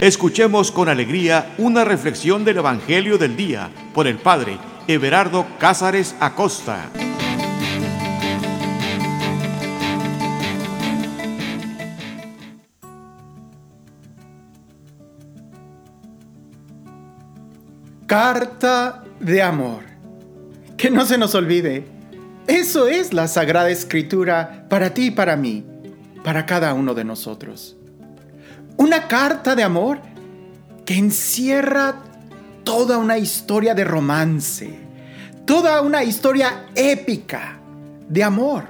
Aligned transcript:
Escuchemos 0.00 0.70
con 0.70 0.88
alegría 0.88 1.56
una 1.58 1.84
reflexión 1.84 2.44
del 2.44 2.58
Evangelio 2.58 3.18
del 3.18 3.36
Día 3.36 3.68
por 3.92 4.06
el 4.06 4.16
Padre 4.18 4.56
Everardo 4.86 5.44
Cázares 5.58 6.14
Acosta. 6.20 6.88
Carta 18.06 19.02
de 19.18 19.42
amor. 19.42 19.82
Que 20.76 20.92
no 20.92 21.06
se 21.06 21.18
nos 21.18 21.34
olvide, 21.34 21.88
eso 22.46 22.86
es 22.86 23.12
la 23.12 23.26
Sagrada 23.26 23.68
Escritura 23.68 24.64
para 24.70 24.94
ti 24.94 25.06
y 25.06 25.10
para 25.10 25.34
mí, 25.34 25.66
para 26.22 26.46
cada 26.46 26.72
uno 26.72 26.94
de 26.94 27.02
nosotros. 27.02 27.77
Una 28.78 29.08
carta 29.08 29.56
de 29.56 29.64
amor 29.64 29.98
que 30.86 30.94
encierra 30.94 31.96
toda 32.62 32.96
una 32.98 33.18
historia 33.18 33.74
de 33.74 33.84
romance, 33.84 34.78
toda 35.44 35.82
una 35.82 36.04
historia 36.04 36.66
épica 36.76 37.58
de 38.08 38.22
amor. 38.22 38.64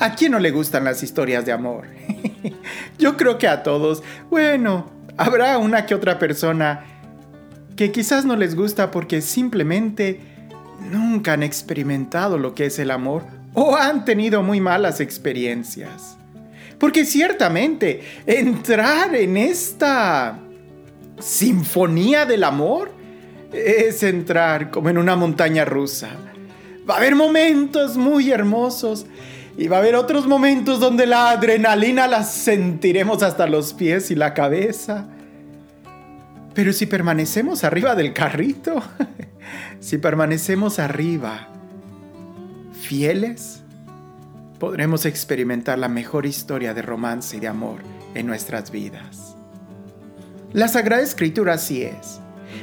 ¿A 0.00 0.14
quién 0.14 0.32
no 0.32 0.38
le 0.38 0.50
gustan 0.50 0.84
las 0.84 1.02
historias 1.02 1.44
de 1.44 1.52
amor? 1.52 1.84
Yo 2.98 3.18
creo 3.18 3.36
que 3.36 3.48
a 3.48 3.62
todos. 3.62 4.02
Bueno, 4.30 4.90
habrá 5.18 5.58
una 5.58 5.84
que 5.84 5.94
otra 5.94 6.18
persona 6.18 6.84
que 7.76 7.92
quizás 7.92 8.24
no 8.24 8.34
les 8.34 8.56
gusta 8.56 8.90
porque 8.90 9.20
simplemente 9.20 10.20
nunca 10.90 11.34
han 11.34 11.42
experimentado 11.42 12.38
lo 12.38 12.54
que 12.54 12.64
es 12.64 12.78
el 12.78 12.90
amor 12.90 13.24
o 13.52 13.76
han 13.76 14.06
tenido 14.06 14.42
muy 14.42 14.60
malas 14.60 15.00
experiencias. 15.00 16.16
Porque 16.82 17.04
ciertamente 17.04 18.02
entrar 18.26 19.14
en 19.14 19.36
esta 19.36 20.36
sinfonía 21.20 22.26
del 22.26 22.42
amor 22.42 22.90
es 23.52 24.02
entrar 24.02 24.72
como 24.72 24.88
en 24.88 24.98
una 24.98 25.14
montaña 25.14 25.64
rusa. 25.64 26.08
Va 26.90 26.94
a 26.94 26.96
haber 26.96 27.14
momentos 27.14 27.96
muy 27.96 28.32
hermosos 28.32 29.06
y 29.56 29.68
va 29.68 29.76
a 29.76 29.78
haber 29.78 29.94
otros 29.94 30.26
momentos 30.26 30.80
donde 30.80 31.06
la 31.06 31.30
adrenalina 31.30 32.08
la 32.08 32.24
sentiremos 32.24 33.22
hasta 33.22 33.46
los 33.46 33.74
pies 33.74 34.10
y 34.10 34.16
la 34.16 34.34
cabeza. 34.34 35.06
Pero 36.52 36.72
si 36.72 36.86
permanecemos 36.86 37.62
arriba 37.62 37.94
del 37.94 38.12
carrito, 38.12 38.82
si 39.78 39.98
permanecemos 39.98 40.80
arriba, 40.80 41.46
fieles, 42.72 43.61
podremos 44.62 45.06
experimentar 45.06 45.76
la 45.76 45.88
mejor 45.88 46.24
historia 46.24 46.72
de 46.72 46.82
romance 46.82 47.36
y 47.36 47.40
de 47.40 47.48
amor 47.48 47.80
en 48.14 48.28
nuestras 48.28 48.70
vidas. 48.70 49.34
La 50.52 50.68
Sagrada 50.68 51.02
Escritura 51.02 51.54
así 51.54 51.82
es. 51.82 52.20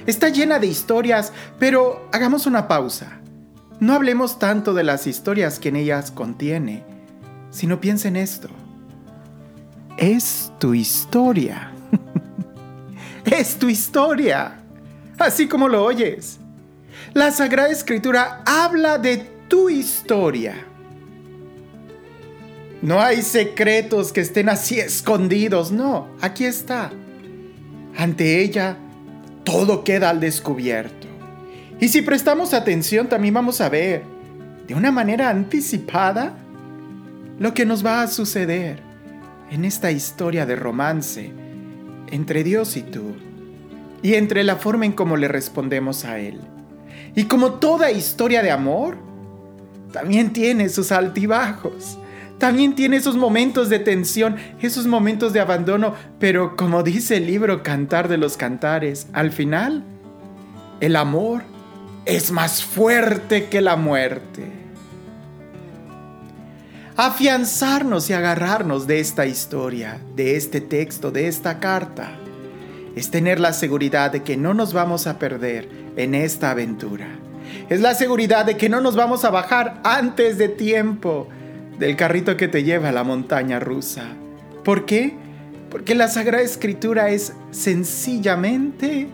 Está 0.08 0.30
llena 0.30 0.60
de 0.60 0.68
historias, 0.68 1.34
pero 1.60 2.08
hagamos 2.14 2.46
una 2.46 2.70
pausa. 2.70 3.20
No 3.82 3.96
hablemos 3.96 4.40
tanto 4.40 4.74
de 4.74 4.86
las 4.86 5.08
historias 5.08 5.60
que 5.60 5.68
en 5.68 5.76
ellas 5.76 6.10
contiene, 6.10 6.86
sino 7.50 7.82
piensa 7.82 8.08
en 8.08 8.16
esto. 8.16 8.48
Es 9.98 10.54
tu 10.58 10.74
historia. 10.74 11.74
es 13.26 13.58
tu 13.58 13.68
historia. 13.68 14.54
Así 15.18 15.50
como 15.50 15.68
lo 15.68 15.84
oyes. 15.84 16.40
La 17.14 17.32
Sagrada 17.32 17.72
Escritura 17.72 18.42
habla 18.46 18.98
de 19.00 19.18
tu 19.50 19.68
historia. 19.68 20.69
No 22.82 23.02
hay 23.02 23.22
secretos 23.22 24.14
que 24.14 24.22
estén 24.22 24.48
así 24.48 24.80
escondidos, 24.80 25.72
no, 25.72 26.08
aquí 26.22 26.46
está. 26.46 26.92
Ante 27.98 28.42
ella, 28.42 28.78
todo 29.44 29.84
queda 29.84 30.10
al 30.10 30.22
descubierto. 30.22 31.08
Y 31.82 31.90
si 31.90 32.02
prestamos 32.02 32.54
atención, 32.54 33.10
también 33.10 33.34
vamos 33.34 33.60
a 33.60 33.68
ver, 33.68 34.04
de 34.68 34.76
una 34.76 34.92
manera 34.92 35.30
anticipada, 35.30 36.38
lo 37.38 37.54
que 37.54 37.66
nos 37.66 37.86
va 37.86 38.02
a 38.02 38.08
suceder 38.08 38.80
en 39.52 39.66
esta 39.66 39.92
historia 39.92 40.46
de 40.46 40.56
romance 40.56 41.32
entre 42.12 42.44
Dios 42.44 42.78
y 42.78 42.84
tú, 42.84 43.14
y 44.02 44.14
entre 44.14 44.44
la 44.44 44.56
forma 44.56 44.86
en 44.86 44.94
cómo 44.94 45.18
le 45.18 45.28
respondemos 45.28 46.06
a 46.06 46.20
Él. 46.20 46.40
Y 47.16 47.26
como 47.26 47.54
toda 47.56 47.92
historia 47.92 48.42
de 48.42 48.52
amor, 48.52 48.98
también 49.92 50.32
tiene 50.32 50.70
sus 50.70 50.92
altibajos 50.92 51.98
también 52.40 52.74
tiene 52.74 52.96
esos 52.96 53.18
momentos 53.18 53.68
de 53.68 53.80
tensión, 53.80 54.38
esos 54.62 54.88
momentos 54.88 55.34
de 55.34 55.42
abandono, 55.42 55.94
pero 56.20 56.56
como 56.56 56.84
dice 56.84 57.18
el 57.18 57.28
libro 57.28 57.64
Cantar 57.64 58.08
de 58.08 58.18
los 58.18 58.38
Cantares, 58.38 59.08
al 59.12 59.32
final, 59.32 59.84
el 60.80 60.96
amor 60.96 61.44
es 62.06 62.32
más 62.32 62.64
fuerte 62.64 63.50
que 63.50 63.60
la 63.60 63.76
muerte. 63.76 64.54
Afianzarnos 66.96 68.10
y 68.10 68.14
agarrarnos 68.14 68.88
de 68.88 69.02
esta 69.02 69.26
historia, 69.26 70.00
de 70.16 70.38
este 70.38 70.62
texto, 70.62 71.12
de 71.12 71.28
esta 71.28 71.60
carta, 71.60 72.12
es 72.96 73.12
tener 73.12 73.42
la 73.42 73.52
seguridad 73.52 74.12
de 74.12 74.24
que 74.24 74.38
no 74.38 74.54
nos 74.54 74.72
vamos 74.72 75.08
a 75.08 75.20
perder 75.20 75.70
en 75.98 76.16
esta 76.16 76.52
aventura. 76.52 77.08
Es 77.68 77.82
la 77.82 77.96
seguridad 77.96 78.46
de 78.46 78.56
que 78.56 78.70
no 78.70 78.80
nos 78.80 78.96
vamos 78.96 79.26
a 79.26 79.30
bajar 79.30 79.82
antes 79.84 80.38
de 80.38 80.48
tiempo 80.48 81.28
del 81.80 81.96
carrito 81.96 82.36
que 82.36 82.50
te 82.50 82.64
lleva 82.64 82.90
a 82.90 82.92
la 82.92 83.06
montaña 83.06 83.60
rusa. 83.60 84.14
¿Por 84.66 84.86
qué? 84.86 85.16
Porque 85.72 85.96
la 85.96 86.10
Sagrada 86.10 86.44
Escritura 86.44 87.10
es 87.10 87.34
sencillamente 87.52 89.08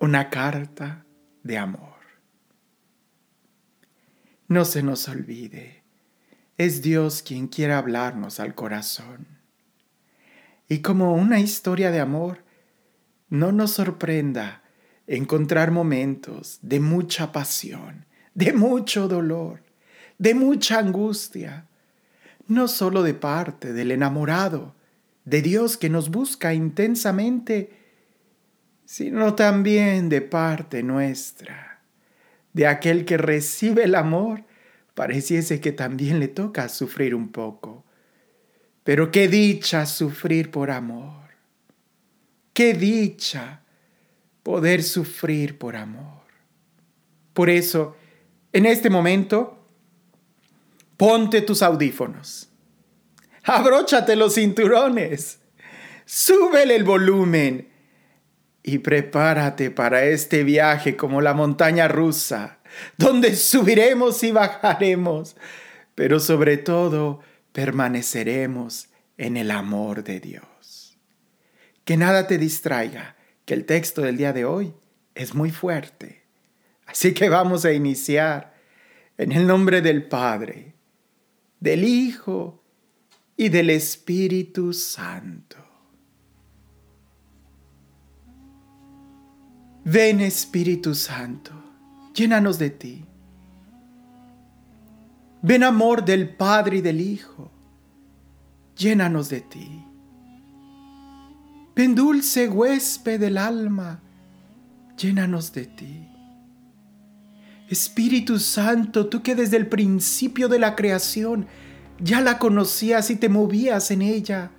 una 0.00 0.30
carta 0.30 1.04
de 1.42 1.58
amor. 1.58 1.90
No 4.48 4.64
se 4.64 4.82
nos 4.82 5.06
olvide, 5.06 5.84
es 6.56 6.80
Dios 6.80 7.22
quien 7.22 7.48
quiere 7.48 7.74
hablarnos 7.74 8.40
al 8.40 8.54
corazón. 8.54 9.26
Y 10.68 10.80
como 10.80 11.14
una 11.14 11.38
historia 11.38 11.90
de 11.90 12.00
amor, 12.00 12.44
no 13.28 13.52
nos 13.52 13.72
sorprenda 13.72 14.59
encontrar 15.10 15.72
momentos 15.72 16.60
de 16.62 16.78
mucha 16.78 17.32
pasión, 17.32 18.06
de 18.34 18.52
mucho 18.52 19.08
dolor, 19.08 19.60
de 20.18 20.34
mucha 20.34 20.78
angustia, 20.78 21.66
no 22.46 22.68
solo 22.68 23.02
de 23.02 23.14
parte 23.14 23.72
del 23.72 23.90
enamorado, 23.90 24.76
de 25.24 25.42
Dios 25.42 25.76
que 25.76 25.90
nos 25.90 26.10
busca 26.10 26.54
intensamente, 26.54 27.72
sino 28.84 29.34
también 29.34 30.08
de 30.08 30.20
parte 30.20 30.84
nuestra, 30.84 31.82
de 32.52 32.68
aquel 32.68 33.04
que 33.04 33.16
recibe 33.16 33.84
el 33.84 33.96
amor, 33.96 34.44
pareciese 34.94 35.60
que 35.60 35.72
también 35.72 36.20
le 36.20 36.28
toca 36.28 36.68
sufrir 36.68 37.16
un 37.16 37.30
poco. 37.30 37.84
Pero 38.84 39.10
qué 39.10 39.26
dicha 39.26 39.86
sufrir 39.86 40.52
por 40.52 40.70
amor, 40.70 41.30
qué 42.52 42.74
dicha 42.74 43.62
poder 44.42 44.82
sufrir 44.82 45.58
por 45.58 45.76
amor. 45.76 46.22
Por 47.32 47.50
eso, 47.50 47.96
en 48.52 48.66
este 48.66 48.90
momento, 48.90 49.64
ponte 50.96 51.42
tus 51.42 51.62
audífonos, 51.62 52.50
abróchate 53.44 54.16
los 54.16 54.34
cinturones, 54.34 55.38
súbele 56.04 56.76
el 56.76 56.84
volumen 56.84 57.68
y 58.62 58.78
prepárate 58.78 59.70
para 59.70 60.04
este 60.04 60.44
viaje 60.44 60.96
como 60.96 61.20
la 61.20 61.34
montaña 61.34 61.88
rusa, 61.88 62.58
donde 62.96 63.34
subiremos 63.36 64.22
y 64.22 64.32
bajaremos, 64.32 65.36
pero 65.94 66.20
sobre 66.20 66.56
todo 66.56 67.20
permaneceremos 67.52 68.88
en 69.16 69.36
el 69.36 69.50
amor 69.50 70.04
de 70.04 70.20
Dios. 70.20 70.98
Que 71.84 71.96
nada 71.96 72.26
te 72.26 72.38
distraiga 72.38 73.16
el 73.54 73.64
texto 73.64 74.02
del 74.02 74.16
día 74.16 74.32
de 74.32 74.44
hoy 74.44 74.74
es 75.14 75.34
muy 75.34 75.50
fuerte. 75.50 76.22
Así 76.86 77.14
que 77.14 77.28
vamos 77.28 77.64
a 77.64 77.72
iniciar 77.72 78.54
en 79.16 79.32
el 79.32 79.46
nombre 79.46 79.80
del 79.80 80.08
Padre, 80.08 80.74
del 81.60 81.84
Hijo 81.84 82.62
y 83.36 83.48
del 83.48 83.70
Espíritu 83.70 84.72
Santo. 84.72 85.56
Ven 89.84 90.20
Espíritu 90.20 90.94
Santo, 90.94 91.52
llénanos 92.14 92.58
de 92.58 92.70
ti. 92.70 93.04
Ven 95.42 95.64
amor 95.64 96.04
del 96.04 96.36
Padre 96.36 96.78
y 96.78 96.80
del 96.82 97.00
Hijo, 97.00 97.50
llénanos 98.76 99.28
de 99.30 99.40
ti. 99.40 99.89
Ven 101.80 101.94
dulce 101.94 102.46
huésped 102.46 103.18
del 103.18 103.38
alma, 103.38 104.02
llénanos 104.98 105.50
de 105.54 105.64
ti. 105.64 106.06
Espíritu 107.70 108.38
Santo, 108.38 109.06
tú 109.06 109.22
que 109.22 109.34
desde 109.34 109.56
el 109.56 109.66
principio 109.66 110.48
de 110.48 110.58
la 110.58 110.76
creación 110.76 111.46
ya 111.98 112.20
la 112.20 112.38
conocías 112.38 113.08
y 113.08 113.16
te 113.16 113.30
movías 113.30 113.90
en 113.92 114.02
ella. 114.02 114.50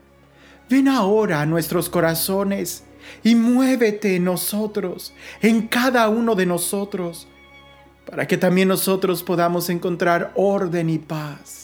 Ven 0.68 0.88
ahora 0.88 1.42
a 1.42 1.46
nuestros 1.46 1.90
corazones 1.90 2.86
y 3.24 3.36
muévete 3.36 4.16
en 4.16 4.24
nosotros, 4.24 5.14
en 5.44 5.68
cada 5.68 6.10
uno 6.10 6.34
de 6.34 6.48
nosotros, 6.48 7.28
para 8.08 8.26
que 8.26 8.40
también 8.40 8.68
nosotros 8.68 9.22
podamos 9.22 9.70
encontrar 9.70 10.32
orden 10.34 10.90
y 10.90 10.98
paz, 10.98 11.61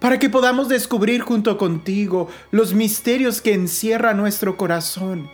para 0.00 0.18
que 0.18 0.30
podamos 0.30 0.68
descubrir 0.68 1.20
junto 1.20 1.56
contigo 1.58 2.28
los 2.50 2.74
misterios 2.74 3.40
que 3.40 3.54
encierra 3.54 4.14
nuestro 4.14 4.56
corazón 4.56 5.30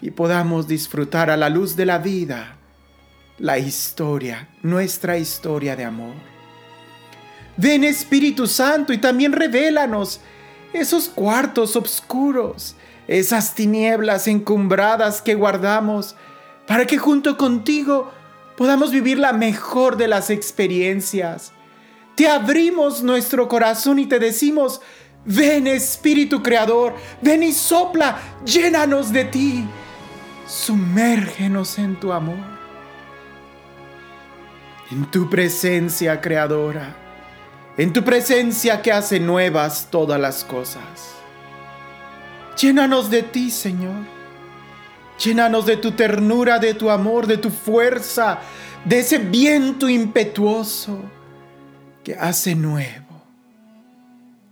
y 0.00 0.10
podamos 0.10 0.66
disfrutar 0.66 1.30
a 1.30 1.36
la 1.36 1.48
luz 1.48 1.76
de 1.76 1.86
la 1.86 1.98
vida 1.98 2.56
la 3.38 3.58
historia, 3.58 4.48
nuestra 4.62 5.18
historia 5.18 5.76
de 5.76 5.84
amor. 5.84 6.14
Ven 7.56 7.84
Espíritu 7.84 8.46
Santo 8.46 8.92
y 8.92 8.98
también 8.98 9.32
revélanos 9.32 10.20
esos 10.72 11.08
cuartos 11.08 11.76
oscuros, 11.76 12.76
esas 13.08 13.54
tinieblas 13.54 14.26
encumbradas 14.26 15.20
que 15.20 15.34
guardamos, 15.34 16.16
para 16.66 16.86
que 16.86 16.98
junto 16.98 17.36
contigo 17.36 18.10
podamos 18.56 18.90
vivir 18.90 19.18
la 19.18 19.32
mejor 19.32 19.96
de 19.96 20.08
las 20.08 20.30
experiencias. 20.30 21.52
Te 22.14 22.28
abrimos 22.28 23.02
nuestro 23.02 23.48
corazón 23.48 23.98
y 23.98 24.06
te 24.06 24.18
decimos, 24.18 24.80
ven 25.24 25.66
Espíritu 25.66 26.42
Creador, 26.42 26.94
ven 27.20 27.42
y 27.42 27.52
sopla, 27.52 28.18
llénanos 28.44 29.12
de 29.12 29.24
ti, 29.24 29.64
sumérgenos 30.46 31.78
en 31.78 31.98
tu 31.98 32.12
amor, 32.12 32.36
en 34.90 35.10
tu 35.10 35.28
presencia 35.30 36.20
creadora 36.20 37.02
en 37.76 37.92
tu 37.92 38.04
presencia 38.04 38.82
que 38.82 38.92
hace 38.92 39.18
nuevas 39.18 39.88
todas 39.90 40.20
las 40.20 40.44
cosas. 40.44 40.82
Llénanos 42.60 43.10
de 43.10 43.22
ti, 43.22 43.50
Señor. 43.50 44.04
Llénanos 45.18 45.66
de 45.66 45.78
tu 45.78 45.92
ternura, 45.92 46.58
de 46.58 46.74
tu 46.74 46.90
amor, 46.90 47.26
de 47.26 47.38
tu 47.38 47.50
fuerza, 47.50 48.40
de 48.84 49.00
ese 49.00 49.18
viento 49.18 49.88
impetuoso 49.88 50.98
que 52.04 52.14
hace 52.14 52.54
nuevo, 52.54 53.22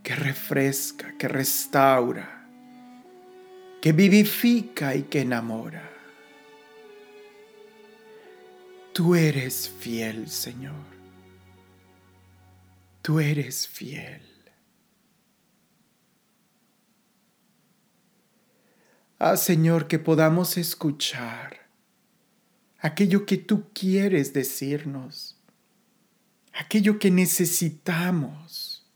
que 0.03 0.15
refresca, 0.15 1.15
que 1.17 1.27
restaura, 1.27 2.47
que 3.81 3.91
vivifica 3.91 4.95
y 4.95 5.03
que 5.03 5.21
enamora. 5.21 5.89
Tú 8.93 9.15
eres 9.15 9.69
fiel, 9.69 10.29
Señor 10.29 10.91
tú 13.01 13.19
eres 13.19 13.67
fiel. 13.67 14.21
Ah, 19.19 19.37
Señor, 19.37 19.87
que 19.87 19.99
podamos 19.99 20.57
escuchar 20.57 21.67
aquello 22.79 23.25
que 23.25 23.37
tú 23.37 23.69
quieres 23.73 24.33
decirnos, 24.33 25.30
aquello 26.53 26.99
que 26.99 27.11
necesitamos, 27.11 28.87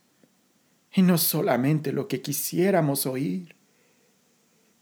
y 0.94 1.02
no 1.02 1.18
solamente 1.18 1.92
lo 1.92 2.08
que 2.08 2.22
quisiéramos 2.22 3.06
oír. 3.06 3.56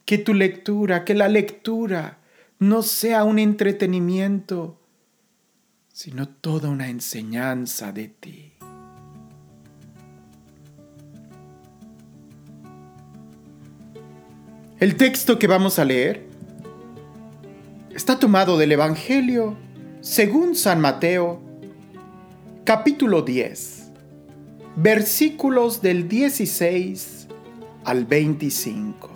Que 0.05 0.17
tu 0.17 0.33
lectura, 0.33 1.05
que 1.05 1.15
la 1.15 1.27
lectura 1.27 2.19
no 2.59 2.83
sea 2.83 3.23
un 3.23 3.39
entretenimiento, 3.39 4.79
sino 5.91 6.27
toda 6.27 6.69
una 6.69 6.89
enseñanza 6.89 7.91
de 7.91 8.07
ti. 8.09 8.53
El 14.79 14.97
texto 14.97 15.39
que 15.39 15.47
vamos 15.47 15.79
a 15.79 15.85
leer 15.85 16.27
está 17.91 18.19
tomado 18.19 18.57
del 18.57 18.73
Evangelio 18.73 19.55
según 20.01 20.55
San 20.55 20.81
Mateo, 20.81 21.41
capítulo 22.63 23.23
10, 23.23 23.91
versículos 24.77 25.81
del 25.81 26.07
16 26.07 27.27
al 27.83 28.05
25. 28.05 29.09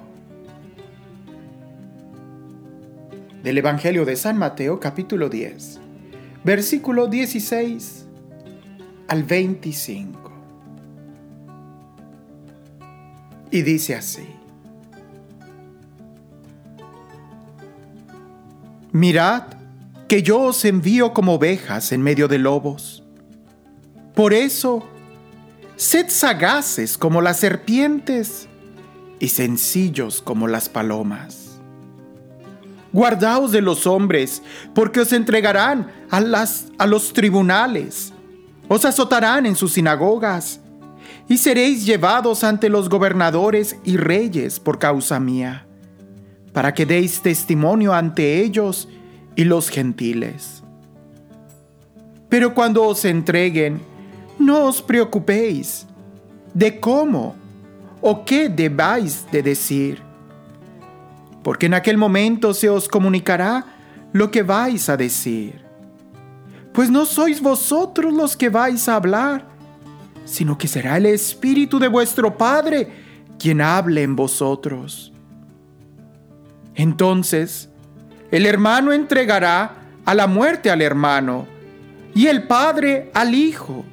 Del 3.44 3.58
Evangelio 3.58 4.04
de 4.04 4.18
San 4.18 4.38
Mateo, 4.38 4.82
capítulo 4.82 5.30
10, 5.30 5.80
versículo 6.44 7.08
16 7.08 8.06
al 9.08 9.24
25. 9.24 10.32
Y 13.50 13.62
dice 13.62 13.96
así. 13.96 14.28
Mirad 18.92 19.44
que 20.10 20.22
yo 20.22 20.42
os 20.42 20.66
envío 20.66 21.14
como 21.14 21.36
ovejas 21.36 21.94
en 21.94 22.02
medio 22.02 22.28
de 22.28 22.40
lobos. 22.40 23.07
Por 24.18 24.34
eso, 24.34 24.84
sed 25.76 26.08
sagaces 26.10 26.98
como 26.98 27.22
las 27.22 27.40
serpientes 27.40 28.48
y 29.20 29.28
sencillos 29.28 30.24
como 30.24 30.48
las 30.48 30.70
palomas. 30.70 31.60
Guardaos 32.92 33.52
de 33.52 33.62
los 33.62 33.86
hombres, 33.86 34.42
porque 34.74 35.02
os 35.02 35.14
entregarán 35.14 35.92
a, 36.10 36.20
las, 36.20 36.66
los 36.88 37.14
tribunales, 37.14 38.12
os 38.68 38.86
azotarán 38.86 39.46
en 39.46 39.56
sus 39.56 39.74
sinagogas, 39.74 40.62
y 41.30 41.38
seréis 41.38 41.86
llevados 41.86 42.44
ante 42.44 42.70
los 42.70 42.90
gobernadores 42.90 43.76
y 43.84 43.98
reyes 43.98 44.60
por 44.60 44.80
causa 44.80 45.20
mía 45.20 45.68
para 46.54 46.74
que 46.74 46.88
deis 46.88 47.22
testimonio 47.22 47.94
ante 47.94 48.42
ellos 48.42 48.90
y 49.36 49.44
los 49.44 49.70
gentiles. 49.70 50.64
Pero 52.30 52.56
cuando 52.56 52.84
os 52.84 53.06
entreguen, 53.06 53.80
no 54.40 54.66
os 54.66 54.82
preocupéis 54.82 55.86
de 56.54 56.80
cómo 56.80 57.36
o 58.02 58.24
qué 58.26 58.50
debáis 58.50 59.26
de 59.32 59.44
decir, 59.44 60.02
porque 61.44 61.66
en 61.66 61.74
aquel 61.74 61.98
momento 61.98 62.54
se 62.54 62.70
os 62.70 62.88
comunicará 62.88 63.66
lo 64.14 64.32
que 64.32 64.44
vais 64.44 64.90
a 64.90 64.98
decir. 64.98 65.62
Pues 66.74 66.90
no 66.92 67.06
sois 67.06 67.42
vosotros 67.42 68.14
los 68.14 68.38
que 68.38 68.50
vais 68.50 68.88
a 68.88 68.96
hablar, 68.96 69.46
sino 70.26 70.58
que 70.58 70.68
será 70.68 70.98
el 70.98 71.08
Espíritu 71.08 71.80
de 71.80 71.88
vuestro 71.88 72.38
Padre 72.38 72.88
quien 73.40 73.62
hable 73.62 74.04
en 74.04 74.16
vosotros. 74.16 75.12
Entonces, 76.76 77.70
el 78.30 78.46
hermano 78.46 78.92
entregará 78.92 79.76
a 80.06 80.14
la 80.14 80.28
muerte 80.28 80.70
al 80.70 80.82
hermano 80.82 81.48
y 82.14 82.28
el 82.28 82.44
padre 82.48 83.12
al 83.14 83.34
hijo. 83.34 83.84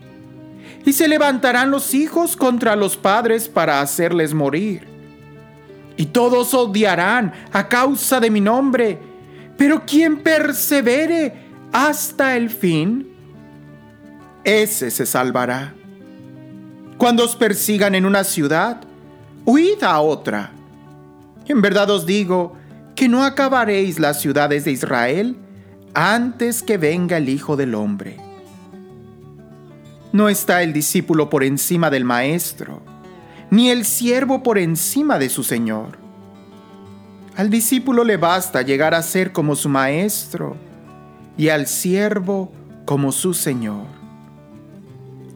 Y 0.85 0.93
se 0.93 1.09
levantarán 1.09 1.71
los 1.71 1.95
hijos 1.95 2.37
contra 2.37 2.76
los 2.76 2.97
padres 2.97 3.49
para 3.49 3.81
hacerles 3.81 4.35
morir. 4.35 4.87
Y 5.97 6.07
todos 6.07 6.55
odiarán 6.55 7.33
a 7.53 7.69
causa 7.69 8.21
de 8.21 8.31
mi 8.31 8.41
nombre, 8.41 8.99
pero 9.57 9.85
quien 9.87 10.19
persevere 10.19 11.33
hasta 11.73 12.37
el 12.37 12.50
fin, 12.50 13.09
ese 14.43 14.91
se 14.91 15.07
salvará. 15.07 15.75
Cuando 16.99 17.25
os 17.25 17.35
persigan 17.37 17.95
en 17.95 18.07
una 18.07 18.25
ciudad, 18.25 18.83
huid 19.45 19.83
a 19.83 20.00
otra. 20.00 20.53
En 21.47 21.62
verdad 21.62 21.91
os 21.91 22.07
digo, 22.07 22.57
que 22.95 23.09
no 23.09 23.25
acabaréis 23.25 23.99
las 23.99 24.21
ciudades 24.21 24.64
de 24.64 24.73
Israel 24.73 25.37
antes 25.95 26.62
que 26.62 26.79
venga 26.79 27.17
el 27.17 27.29
Hijo 27.29 27.57
del 27.57 27.75
Hombre. 27.75 28.24
No 30.14 30.28
está 30.28 30.62
el 30.62 30.73
discípulo 30.73 31.28
por 31.28 31.42
encima 31.42 31.90
del 31.90 32.04
Maestro, 32.04 32.80
ni 33.50 33.71
el 33.71 33.85
siervo 33.85 34.44
por 34.44 34.59
encima 34.59 35.18
de 35.18 35.28
su 35.28 35.42
Señor. 35.42 35.99
Al 37.37 37.50
discípulo 37.50 38.04
le 38.04 38.16
basta 38.16 38.62
llegar 38.62 38.94
a 38.94 39.02
ser 39.02 39.33
como 39.33 39.56
su 39.56 39.68
Maestro 39.68 40.56
y 41.37 41.49
al 41.49 41.66
siervo 41.66 42.52
como 42.85 43.11
su 43.11 43.35
Señor. 43.35 43.87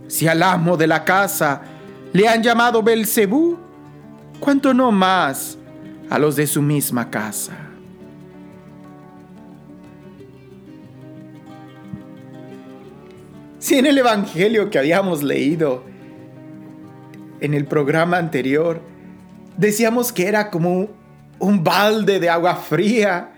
Si 0.06 0.28
al 0.28 0.44
amo 0.44 0.76
de 0.76 0.87
la 0.87 1.04
casa 1.04 1.62
le 2.12 2.28
han 2.28 2.44
llamado 2.44 2.80
Belcebú, 2.80 3.58
¿cuánto 4.38 4.73
no 4.73 4.92
más 4.92 5.58
a 6.08 6.20
los 6.20 6.37
de 6.37 6.47
su 6.47 6.62
misma 6.62 7.11
casa. 7.11 7.68
Si 13.69 13.77
en 13.77 13.85
el 13.85 13.99
Evangelio 13.99 14.71
que 14.71 14.79
habíamos 14.79 15.23
leído 15.23 15.85
en 17.43 17.53
el 17.53 17.67
programa 17.67 18.17
anterior 18.17 18.81
decíamos 19.59 20.11
que 20.11 20.27
era 20.27 20.49
como 20.49 20.89
un 21.39 21.65
balde 21.65 22.19
de 22.19 22.31
agua 22.31 22.57
fría, 22.57 23.31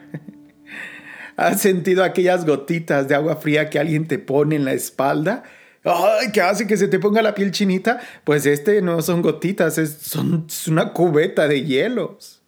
¿has 1.36 1.60
sentido 1.60 2.04
aquellas 2.04 2.46
gotitas 2.46 3.08
de 3.08 3.16
agua 3.16 3.38
fría 3.38 3.68
que 3.70 3.80
alguien 3.80 4.06
te 4.06 4.20
pone 4.20 4.54
en 4.54 4.64
la 4.64 4.72
espalda 4.72 5.42
¡Ay, 5.82 6.30
qué 6.32 6.42
hace 6.42 6.68
que 6.68 6.76
se 6.76 6.86
te 6.86 7.00
ponga 7.00 7.22
la 7.22 7.34
piel 7.34 7.50
chinita! 7.50 7.98
Pues 8.22 8.46
este 8.46 8.82
no 8.82 9.02
son 9.02 9.22
gotitas, 9.22 9.78
es, 9.78 9.94
son, 9.94 10.46
una 10.68 10.92
cubeta 10.92 11.48
de 11.48 11.64
hielos. 11.64 12.40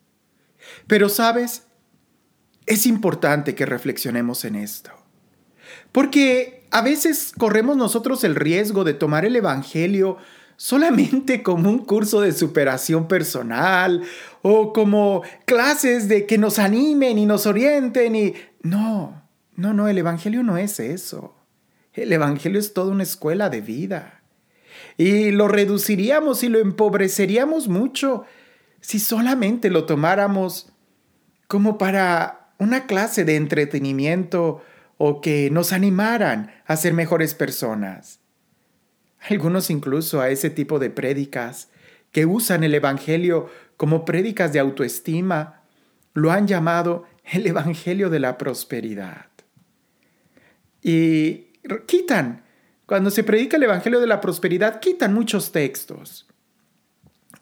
Pero 0.86 1.08
sabes, 1.08 1.64
es 2.64 2.86
importante 2.86 3.56
que 3.56 3.66
reflexionemos 3.66 4.44
en 4.44 4.54
esto. 4.54 4.92
Porque 5.90 6.61
a 6.72 6.80
veces 6.80 7.32
corremos 7.36 7.76
nosotros 7.76 8.24
el 8.24 8.34
riesgo 8.34 8.82
de 8.82 8.94
tomar 8.94 9.26
el 9.26 9.36
Evangelio 9.36 10.16
solamente 10.56 11.42
como 11.42 11.68
un 11.68 11.84
curso 11.84 12.22
de 12.22 12.32
superación 12.32 13.08
personal 13.08 14.02
o 14.40 14.72
como 14.72 15.22
clases 15.44 16.08
de 16.08 16.26
que 16.26 16.38
nos 16.38 16.58
animen 16.58 17.18
y 17.18 17.26
nos 17.26 17.46
orienten 17.46 18.16
y... 18.16 18.34
No, 18.62 19.22
no, 19.54 19.74
no, 19.74 19.86
el 19.88 19.98
Evangelio 19.98 20.42
no 20.42 20.56
es 20.56 20.80
eso. 20.80 21.36
El 21.92 22.10
Evangelio 22.10 22.58
es 22.58 22.72
toda 22.72 22.90
una 22.90 23.02
escuela 23.02 23.50
de 23.50 23.60
vida. 23.60 24.22
Y 24.96 25.30
lo 25.30 25.48
reduciríamos 25.48 26.42
y 26.42 26.48
lo 26.48 26.58
empobreceríamos 26.58 27.68
mucho 27.68 28.24
si 28.80 28.98
solamente 28.98 29.68
lo 29.68 29.84
tomáramos 29.84 30.72
como 31.48 31.76
para 31.76 32.54
una 32.58 32.86
clase 32.86 33.24
de 33.24 33.36
entretenimiento 33.36 34.62
o 35.04 35.20
que 35.20 35.50
nos 35.50 35.72
animaran 35.72 36.52
a 36.64 36.76
ser 36.76 36.94
mejores 36.94 37.34
personas. 37.34 38.20
Algunos 39.18 39.68
incluso 39.68 40.20
a 40.20 40.30
ese 40.30 40.48
tipo 40.48 40.78
de 40.78 40.90
prédicas 40.90 41.70
que 42.12 42.24
usan 42.24 42.62
el 42.62 42.72
Evangelio 42.72 43.50
como 43.76 44.04
prédicas 44.04 44.52
de 44.52 44.60
autoestima, 44.60 45.64
lo 46.14 46.30
han 46.30 46.46
llamado 46.46 47.04
el 47.24 47.48
Evangelio 47.48 48.10
de 48.10 48.20
la 48.20 48.38
prosperidad. 48.38 49.26
Y 50.82 51.48
quitan, 51.86 52.44
cuando 52.86 53.10
se 53.10 53.24
predica 53.24 53.56
el 53.56 53.64
Evangelio 53.64 53.98
de 53.98 54.06
la 54.06 54.20
prosperidad, 54.20 54.78
quitan 54.78 55.14
muchos 55.14 55.50
textos. 55.50 56.28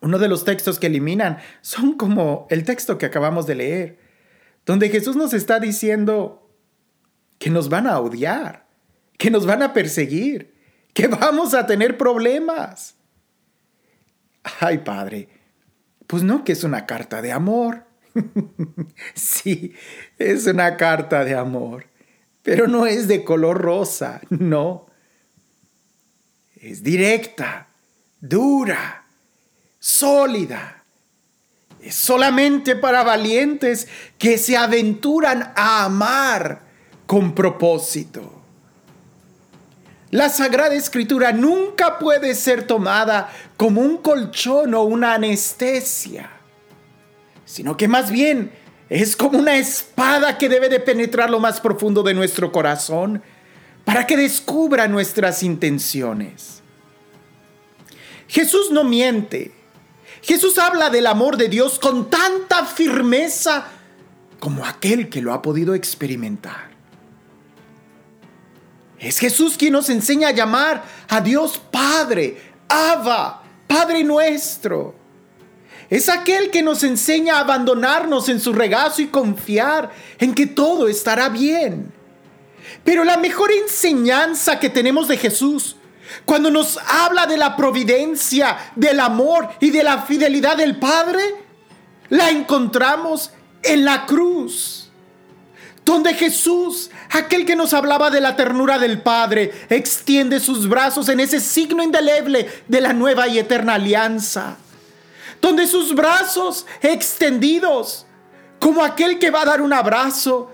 Uno 0.00 0.18
de 0.18 0.28
los 0.28 0.46
textos 0.46 0.78
que 0.78 0.86
eliminan 0.86 1.36
son 1.60 1.98
como 1.98 2.46
el 2.48 2.64
texto 2.64 2.96
que 2.96 3.04
acabamos 3.04 3.46
de 3.46 3.54
leer, 3.54 3.98
donde 4.64 4.88
Jesús 4.88 5.14
nos 5.14 5.34
está 5.34 5.60
diciendo 5.60 6.39
que 7.40 7.48
nos 7.48 7.70
van 7.70 7.86
a 7.86 7.98
odiar, 7.98 8.66
que 9.16 9.30
nos 9.30 9.46
van 9.46 9.62
a 9.62 9.72
perseguir, 9.72 10.54
que 10.92 11.08
vamos 11.08 11.54
a 11.54 11.66
tener 11.66 11.96
problemas. 11.96 12.96
Ay, 14.60 14.78
Padre, 14.78 15.26
pues 16.06 16.22
no 16.22 16.44
que 16.44 16.52
es 16.52 16.64
una 16.64 16.84
carta 16.84 17.22
de 17.22 17.32
amor. 17.32 17.86
sí, 19.14 19.74
es 20.18 20.46
una 20.46 20.76
carta 20.76 21.24
de 21.24 21.34
amor, 21.34 21.86
pero 22.42 22.68
no 22.68 22.86
es 22.86 23.08
de 23.08 23.24
color 23.24 23.58
rosa, 23.58 24.20
no. 24.28 24.86
Es 26.56 26.82
directa, 26.82 27.68
dura, 28.20 29.06
sólida. 29.78 30.84
Es 31.80 31.94
solamente 31.94 32.76
para 32.76 33.02
valientes 33.02 33.88
que 34.18 34.36
se 34.36 34.58
aventuran 34.58 35.54
a 35.56 35.86
amar 35.86 36.68
con 37.10 37.34
propósito. 37.34 38.22
La 40.12 40.28
Sagrada 40.28 40.76
Escritura 40.76 41.32
nunca 41.32 41.98
puede 41.98 42.36
ser 42.36 42.68
tomada 42.68 43.32
como 43.56 43.80
un 43.80 43.96
colchón 43.96 44.74
o 44.74 44.84
una 44.84 45.14
anestesia, 45.14 46.30
sino 47.44 47.76
que 47.76 47.88
más 47.88 48.12
bien 48.12 48.52
es 48.88 49.16
como 49.16 49.40
una 49.40 49.56
espada 49.56 50.38
que 50.38 50.48
debe 50.48 50.68
de 50.68 50.78
penetrar 50.78 51.30
lo 51.30 51.40
más 51.40 51.60
profundo 51.60 52.04
de 52.04 52.14
nuestro 52.14 52.52
corazón 52.52 53.24
para 53.84 54.06
que 54.06 54.16
descubra 54.16 54.86
nuestras 54.86 55.42
intenciones. 55.42 56.62
Jesús 58.28 58.70
no 58.70 58.84
miente. 58.84 59.50
Jesús 60.22 60.58
habla 60.58 60.90
del 60.90 61.08
amor 61.08 61.36
de 61.36 61.48
Dios 61.48 61.80
con 61.80 62.08
tanta 62.08 62.66
firmeza 62.66 63.66
como 64.38 64.64
aquel 64.64 65.08
que 65.08 65.20
lo 65.20 65.32
ha 65.32 65.42
podido 65.42 65.74
experimentar. 65.74 66.70
Es 69.00 69.18
Jesús 69.18 69.56
quien 69.56 69.72
nos 69.72 69.88
enseña 69.88 70.28
a 70.28 70.32
llamar 70.32 70.84
a 71.08 71.22
Dios 71.22 71.58
Padre, 71.70 72.36
Abba, 72.68 73.42
Padre 73.66 74.04
nuestro. 74.04 74.94
Es 75.88 76.10
aquel 76.10 76.50
que 76.50 76.62
nos 76.62 76.84
enseña 76.84 77.36
a 77.36 77.40
abandonarnos 77.40 78.28
en 78.28 78.38
su 78.38 78.52
regazo 78.52 79.00
y 79.00 79.06
confiar 79.06 79.90
en 80.18 80.34
que 80.34 80.46
todo 80.46 80.86
estará 80.86 81.30
bien. 81.30 81.90
Pero 82.84 83.02
la 83.02 83.16
mejor 83.16 83.50
enseñanza 83.50 84.60
que 84.60 84.68
tenemos 84.68 85.08
de 85.08 85.16
Jesús, 85.16 85.76
cuando 86.26 86.50
nos 86.50 86.78
habla 86.86 87.26
de 87.26 87.38
la 87.38 87.56
providencia, 87.56 88.72
del 88.76 89.00
amor 89.00 89.48
y 89.60 89.70
de 89.70 89.82
la 89.82 90.02
fidelidad 90.02 90.58
del 90.58 90.78
Padre, 90.78 91.22
la 92.10 92.30
encontramos 92.30 93.32
en 93.62 93.84
la 93.84 94.04
cruz 94.04 94.79
donde 95.90 96.14
Jesús, 96.14 96.88
aquel 97.10 97.44
que 97.44 97.56
nos 97.56 97.74
hablaba 97.74 98.10
de 98.10 98.20
la 98.20 98.36
ternura 98.36 98.78
del 98.78 99.02
Padre, 99.02 99.50
extiende 99.68 100.38
sus 100.38 100.68
brazos 100.68 101.08
en 101.08 101.18
ese 101.18 101.40
signo 101.40 101.82
indeleble 101.82 102.48
de 102.68 102.80
la 102.80 102.92
nueva 102.92 103.26
y 103.26 103.40
eterna 103.40 103.74
alianza, 103.74 104.56
donde 105.42 105.66
sus 105.66 105.92
brazos 105.96 106.64
extendidos, 106.80 108.06
como 108.60 108.84
aquel 108.84 109.18
que 109.18 109.32
va 109.32 109.42
a 109.42 109.46
dar 109.46 109.62
un 109.62 109.72
abrazo, 109.72 110.52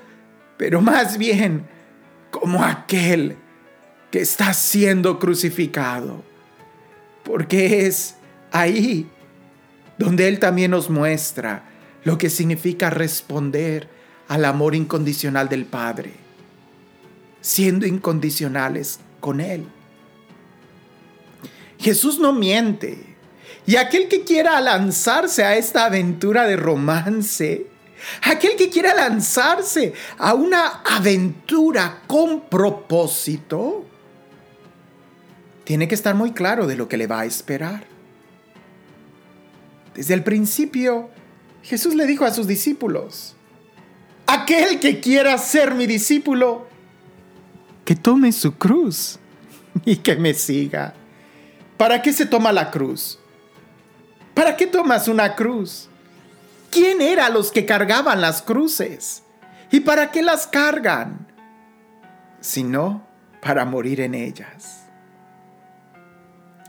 pero 0.57 0.81
más 0.81 1.19
bien 1.19 1.69
como 2.31 2.65
aquel 2.65 3.37
que 4.11 4.23
está 4.23 4.55
siendo 4.55 5.19
crucificado, 5.19 6.25
porque 7.25 7.87
es 7.87 8.17
ahí 8.53 9.07
donde 9.99 10.29
Él 10.29 10.39
también 10.39 10.71
nos 10.71 10.89
muestra 10.89 11.65
lo 12.05 12.17
que 12.17 12.31
significa 12.31 12.89
responder 12.89 13.91
al 14.29 14.45
amor 14.45 14.75
incondicional 14.75 15.49
del 15.49 15.67
Padre, 15.67 16.13
siendo 17.41 17.87
incondicionales 17.87 19.01
con 19.21 19.41
Él. 19.41 19.67
Jesús 21.79 22.19
no 22.19 22.33
miente. 22.33 23.15
Y 23.67 23.77
aquel 23.77 24.09
que 24.09 24.23
quiera 24.25 24.61
lanzarse 24.61 25.45
a 25.45 25.57
esta 25.57 25.87
aventura 25.87 26.47
de 26.47 26.57
romance, 26.57 27.67
aquel 28.23 28.57
que 28.57 28.71
quiera 28.71 28.95
lanzarse 28.95 29.93
a 30.19 30.35
una 30.35 30.83
aventura 30.85 32.03
con 32.07 32.43
propósito, 32.49 33.85
tiene 35.65 35.89
que 35.89 35.97
estar 35.97 36.15
muy 36.15 36.33
claro 36.33 36.67
de 36.67 36.77
lo 36.77 36.89
que 36.89 36.97
le 36.97 37.07
va 37.07 37.21
a 37.21 37.25
esperar. 37.25 37.87
Desde 39.95 40.15
el 40.15 40.23
principio, 40.23 41.11
Jesús 41.63 41.95
le 41.95 42.07
dijo 42.07 42.25
a 42.25 42.33
sus 42.33 42.47
discípulos, 42.47 43.36
aquel 44.27 44.81
que 44.81 45.01
quiera 45.01 45.39
ser 45.39 45.75
mi 45.75 45.87
discípulo, 45.87 46.69
que 47.85 47.95
tome 47.95 48.33
su 48.33 48.57
cruz 48.57 49.19
y 49.85 49.97
que 49.97 50.17
me 50.17 50.35
siga. 50.35 50.95
¿Para 51.77 52.03
qué 52.03 52.13
se 52.13 52.27
toma 52.27 52.53
la 52.53 52.71
cruz? 52.71 53.19
¿Para 54.35 54.57
qué 54.57 54.67
tomas 54.67 55.09
una 55.09 55.35
cruz? 55.35 55.89
¿Quién 56.71 57.01
era 57.01 57.29
los 57.29 57.51
que 57.51 57.65
cargaban 57.65 58.21
las 58.21 58.43
cruces? 58.43 59.23
¿Y 59.71 59.81
para 59.81 60.11
qué 60.11 60.23
las 60.23 60.47
cargan? 60.47 61.27
Sino 62.41 63.07
para 63.41 63.65
morir 63.65 64.01
en 64.01 64.15
ellas. 64.15 64.87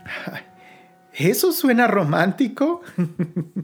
¿Eso 1.18 1.50
suena 1.50 1.88
romántico? 1.88 2.80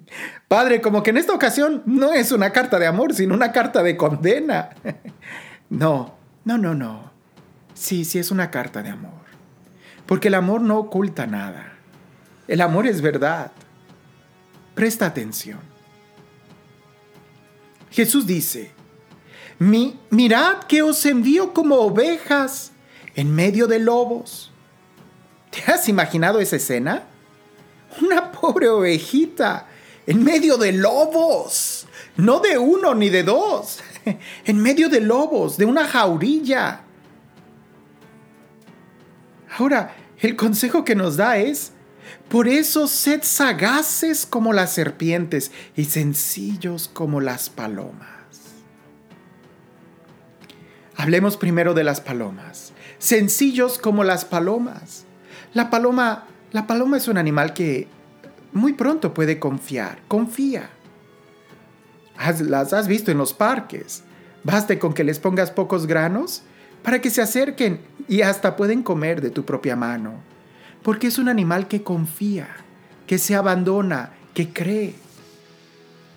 Padre, 0.49 0.81
como 0.81 1.05
que 1.05 1.11
en 1.11 1.19
esta 1.19 1.33
ocasión 1.33 1.85
no 1.87 2.13
es 2.13 2.33
una 2.33 2.51
carta 2.51 2.81
de 2.81 2.89
amor, 2.89 3.15
sino 3.15 3.33
una 3.33 3.53
carta 3.53 3.85
de 3.85 3.97
condena. 3.97 4.71
no, 5.71 6.17
no, 6.45 6.59
no, 6.59 6.75
no. 6.75 7.13
Sí, 7.73 8.05
sí 8.05 8.19
es 8.19 8.33
una 8.33 8.51
carta 8.51 8.83
de 8.83 8.91
amor. 8.91 9.23
Porque 10.05 10.29
el 10.29 10.35
amor 10.35 10.63
no 10.63 10.79
oculta 10.79 11.29
nada. 11.29 11.75
El 12.49 12.61
amor 12.61 12.89
es 12.89 13.01
verdad. 13.01 13.53
Presta 14.75 15.07
atención. 15.07 15.61
Jesús 17.93 18.27
dice, 18.27 18.73
Mi, 19.61 20.01
mirad 20.11 20.65
que 20.65 20.83
os 20.83 21.07
envío 21.07 21.55
como 21.55 21.77
ovejas 21.77 22.73
en 23.15 23.33
medio 23.33 23.69
de 23.69 23.79
lobos. 23.79 24.53
¿Te 25.51 25.71
has 25.71 25.89
imaginado 25.89 26.41
esa 26.41 26.57
escena? 26.57 27.05
Una 28.01 28.33
pobre 28.33 28.69
ovejita 28.69 29.67
en 30.07 30.23
medio 30.25 30.57
de 30.57 30.73
lobos. 30.73 31.87
No 32.17 32.41
de 32.41 32.59
uno 32.59 32.95
ni 32.95 33.11
de 33.11 33.23
dos. 33.23 33.81
En 34.45 34.59
medio 34.59 34.91
de 34.91 35.01
lobos, 35.01 35.57
de 35.57 35.65
una 35.65 35.87
jaurilla. 35.87 36.83
Ahora, 39.57 39.97
el 40.19 40.37
consejo 40.37 40.85
que 40.85 40.95
nos 40.95 41.17
da 41.17 41.39
es, 41.39 41.73
por 42.29 42.49
eso 42.49 42.87
sed 42.87 43.23
sagaces 43.23 44.27
como 44.27 44.53
las 44.53 44.73
serpientes 44.73 45.53
y 45.75 45.85
sencillos 45.85 46.91
como 46.93 47.21
las 47.21 47.49
palomas. 47.49 48.09
Hablemos 50.97 51.37
primero 51.37 51.75
de 51.75 51.85
las 51.85 52.01
palomas. 52.01 52.73
sencillos 52.99 53.79
como 53.79 54.05
las 54.05 54.25
palomas. 54.25 55.05
La 55.53 55.69
paloma, 55.69 56.27
la 56.55 56.69
paloma 56.69 56.99
es 56.99 57.09
un 57.09 57.19
animal 57.19 57.53
que 57.53 57.89
muy 58.53 58.75
pronto 58.75 59.13
puede 59.13 59.41
confiar, 59.41 59.99
confía. 60.07 60.71
las 62.43 62.73
has 62.73 62.87
visto 62.87 63.11
en 63.11 63.19
los 63.19 63.35
parques. 63.35 64.05
Baste 64.45 64.79
con 64.79 64.95
que 64.95 65.03
les 65.03 65.19
pongas 65.19 65.51
pocos 65.51 65.89
granos 65.89 66.45
para 66.85 67.01
que 67.01 67.11
se 67.11 67.21
acerquen 67.21 67.81
y 68.07 68.23
hasta 68.23 68.55
pueden 68.55 68.85
comer 68.85 69.21
de 69.21 69.31
tu 69.31 69.45
propia 69.45 69.75
mano. 69.75 70.13
Porque 70.85 71.09
es 71.09 71.19
un 71.19 71.29
animal 71.29 71.67
que 71.67 71.83
confía, 71.83 72.47
que 73.09 73.19
se 73.19 73.35
abandona, 73.35 74.13
que 74.33 74.51
cree. 74.51 74.95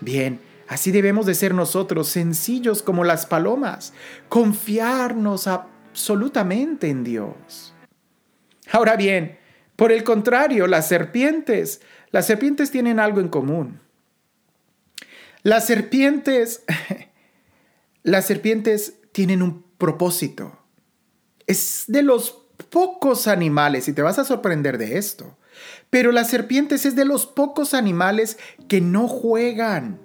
Bien, 0.02 0.40
así 0.68 0.92
debemos 0.92 1.26
de 1.26 1.34
ser 1.34 1.56
nosotros, 1.56 2.10
sencillos 2.10 2.84
como 2.84 3.04
las 3.04 3.26
palomas, 3.26 3.92
confiarnos 4.30 5.48
absolutamente 5.48 6.90
en 6.90 7.04
Dios. 7.04 7.74
Ahora 8.72 8.96
bien, 8.98 9.37
por 9.78 9.92
el 9.92 10.04
contrario, 10.04 10.66
las 10.66 10.88
serpientes, 10.88 11.82
las 12.10 12.26
serpientes 12.26 12.72
tienen 12.72 13.00
algo 13.00 13.22
en 13.22 13.30
común. 13.30 13.80
Las 15.44 15.68
serpientes, 15.68 16.64
las 18.04 18.26
serpientes 18.26 18.96
tienen 19.12 19.44
un 19.44 19.64
propósito. 19.78 20.58
Es 21.46 21.86
de 21.88 22.02
los 22.02 22.48
pocos 22.72 23.28
animales, 23.28 23.88
y 23.88 23.94
te 23.94 24.02
vas 24.02 24.18
a 24.18 24.26
sorprender 24.26 24.80
de 24.80 24.98
esto, 24.98 25.38
pero 25.92 26.12
las 26.12 26.28
serpientes 26.28 26.86
es 26.88 26.96
de 26.96 27.06
los 27.06 27.28
pocos 27.28 27.76
animales 27.76 28.40
que 28.68 28.82
no 28.82 29.08
juegan. 29.08 30.00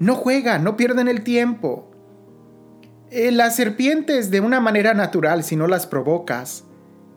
No 0.00 0.16
juegan, 0.16 0.64
no 0.64 0.76
pierden 0.76 1.06
el 1.06 1.22
tiempo. 1.22 1.92
Eh, 3.10 3.30
las 3.30 3.54
serpientes 3.54 4.32
de 4.32 4.40
una 4.40 4.58
manera 4.58 4.92
natural, 4.92 5.44
si 5.44 5.54
no 5.54 5.68
las 5.68 5.86
provocas, 5.86 6.64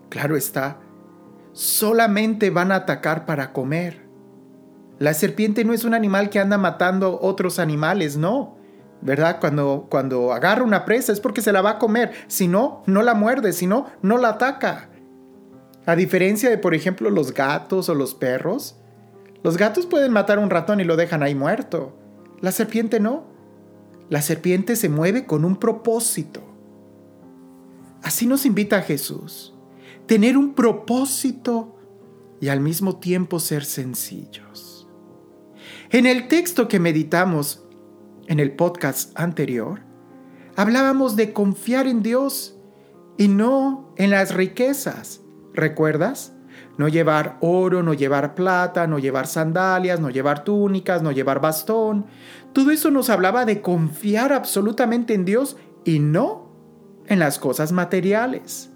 claro 0.10 0.38
está, 0.38 0.80
solamente 1.54 2.50
van 2.50 2.72
a 2.72 2.76
atacar 2.76 3.26
para 3.26 3.54
comer. 3.54 4.08
La 5.00 5.14
serpiente 5.14 5.64
no 5.64 5.74
es 5.74 5.86
un 5.86 5.94
animal 5.94 6.30
que 6.30 6.40
anda 6.40 6.58
matando 6.58 7.20
otros 7.22 7.60
animales, 7.60 8.18
no. 8.18 8.58
¿Verdad? 9.02 9.40
Cuando, 9.40 9.88
cuando 9.90 10.34
agarra 10.34 10.64
una 10.64 10.84
presa 10.84 11.14
es 11.14 11.22
porque 11.22 11.42
se 11.42 11.54
la 11.54 11.62
va 11.62 11.72
a 11.72 11.80
comer. 11.80 12.12
Si 12.28 12.50
no, 12.50 12.84
no 12.86 13.02
la 13.02 13.14
muerde, 13.14 13.54
si 13.54 13.66
no, 13.66 13.88
no 14.02 14.18
la 14.18 14.30
ataca. 14.30 14.90
A 15.86 15.96
diferencia 15.96 16.50
de, 16.50 16.58
por 16.58 16.76
ejemplo, 16.76 17.10
los 17.10 17.34
gatos 17.34 17.88
o 17.88 17.96
los 17.96 18.14
perros, 18.14 18.78
los 19.42 19.56
gatos 19.56 19.86
pueden 19.86 20.12
matar 20.12 20.38
a 20.38 20.42
un 20.42 20.50
ratón 20.50 20.82
y 20.82 20.84
lo 20.84 20.98
dejan 20.98 21.24
ahí 21.24 21.34
muerto. 21.34 21.98
La 22.42 22.52
serpiente 22.52 23.00
no. 23.00 23.24
La 24.10 24.22
serpiente 24.22 24.76
se 24.76 24.90
mueve 24.90 25.26
con 25.26 25.46
un 25.46 25.56
propósito. 25.56 26.42
Así 28.04 28.28
nos 28.28 28.46
invita 28.46 28.82
Jesús. 28.82 29.56
Tener 30.10 30.38
un 30.40 30.56
propósito 30.56 31.76
y 32.42 32.48
al 32.48 32.62
mismo 32.62 32.98
tiempo 32.98 33.40
ser 33.40 33.64
sencillos. 33.64 34.90
En 35.92 36.08
el 36.08 36.28
texto 36.28 36.68
que 36.68 36.80
meditamos 36.80 37.64
en 38.26 38.40
el 38.40 38.56
podcast 38.56 39.12
anterior, 39.14 39.82
hablábamos 40.56 41.16
de 41.16 41.32
confiar 41.32 41.86
en 41.86 42.02
Dios 42.02 42.58
y 43.20 43.28
no 43.28 43.94
en 43.98 44.10
las 44.10 44.34
riquezas. 44.34 45.22
¿Recuerdas? 45.54 46.34
No 46.80 46.88
llevar 46.88 47.38
oro, 47.42 47.84
no 47.84 47.94
llevar 47.94 48.34
plata, 48.34 48.88
no 48.88 48.98
llevar 48.98 49.28
sandalias, 49.28 50.00
no 50.00 50.10
llevar 50.10 50.44
túnicas, 50.44 51.04
no 51.04 51.12
llevar 51.12 51.40
bastón. 51.40 52.08
Todo 52.52 52.72
eso 52.72 52.90
nos 52.90 53.12
hablaba 53.12 53.46
de 53.46 53.62
confiar 53.62 54.34
absolutamente 54.34 55.14
en 55.14 55.26
Dios 55.26 55.56
y 55.86 56.00
no 56.00 56.52
en 57.06 57.20
las 57.20 57.38
cosas 57.38 57.72
materiales. 57.72 58.72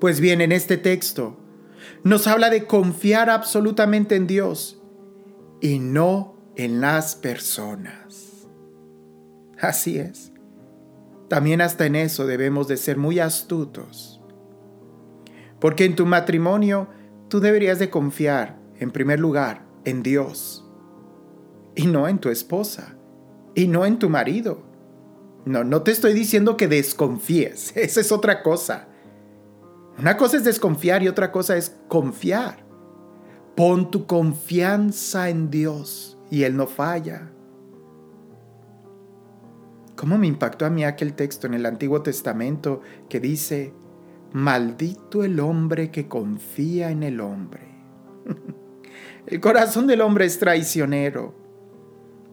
Pues 0.00 0.20
bien, 0.20 0.40
en 0.40 0.52
este 0.52 0.78
texto 0.78 1.36
nos 2.02 2.26
habla 2.26 2.48
de 2.48 2.66
confiar 2.66 3.28
absolutamente 3.28 4.16
en 4.16 4.26
Dios 4.26 4.82
y 5.60 5.78
no 5.78 6.36
en 6.56 6.80
las 6.80 7.14
personas. 7.14 8.46
Así 9.60 9.98
es. 9.98 10.32
También 11.28 11.60
hasta 11.60 11.86
en 11.86 11.96
eso 11.96 12.26
debemos 12.26 12.66
de 12.66 12.76
ser 12.76 12.96
muy 12.96 13.18
astutos. 13.18 14.20
Porque 15.60 15.84
en 15.84 15.94
tu 15.94 16.06
matrimonio 16.06 16.88
tú 17.28 17.40
deberías 17.40 17.78
de 17.78 17.90
confiar, 17.90 18.58
en 18.78 18.90
primer 18.90 19.20
lugar, 19.20 19.66
en 19.84 20.02
Dios. 20.02 20.66
Y 21.76 21.86
no 21.86 22.08
en 22.08 22.18
tu 22.18 22.30
esposa. 22.30 22.96
Y 23.54 23.68
no 23.68 23.84
en 23.84 23.98
tu 23.98 24.08
marido. 24.08 24.62
No, 25.44 25.62
no 25.62 25.82
te 25.82 25.90
estoy 25.90 26.14
diciendo 26.14 26.56
que 26.56 26.68
desconfíes. 26.68 27.72
Esa 27.76 28.00
es 28.00 28.10
otra 28.10 28.42
cosa. 28.42 28.88
Una 29.98 30.16
cosa 30.16 30.36
es 30.36 30.44
desconfiar 30.44 31.02
y 31.02 31.08
otra 31.08 31.30
cosa 31.30 31.56
es 31.56 31.76
confiar. 31.88 32.64
Pon 33.54 33.90
tu 33.90 34.06
confianza 34.06 35.28
en 35.28 35.50
Dios 35.50 36.18
y 36.30 36.44
Él 36.44 36.56
no 36.56 36.66
falla. 36.66 37.30
¿Cómo 39.96 40.16
me 40.16 40.26
impactó 40.26 40.64
a 40.64 40.70
mí 40.70 40.84
aquel 40.84 41.12
texto 41.12 41.46
en 41.46 41.52
el 41.52 41.66
Antiguo 41.66 42.00
Testamento 42.00 42.80
que 43.10 43.20
dice, 43.20 43.74
maldito 44.32 45.24
el 45.24 45.38
hombre 45.40 45.90
que 45.90 46.08
confía 46.08 46.90
en 46.90 47.02
el 47.02 47.20
hombre? 47.20 47.60
el 49.26 49.40
corazón 49.40 49.86
del 49.86 50.00
hombre 50.00 50.24
es 50.24 50.38
traicionero. 50.38 51.34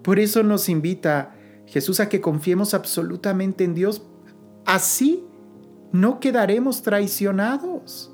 Por 0.01 0.19
eso 0.19 0.43
nos 0.43 0.69
invita 0.69 1.35
Jesús 1.65 1.99
a 1.99 2.07
que 2.07 2.21
confiemos 2.21 2.73
absolutamente 2.73 3.65
en 3.65 3.73
Dios. 3.73 4.07
Así 4.65 5.25
no 5.91 6.19
quedaremos 6.19 6.81
traicionados. 6.81 8.13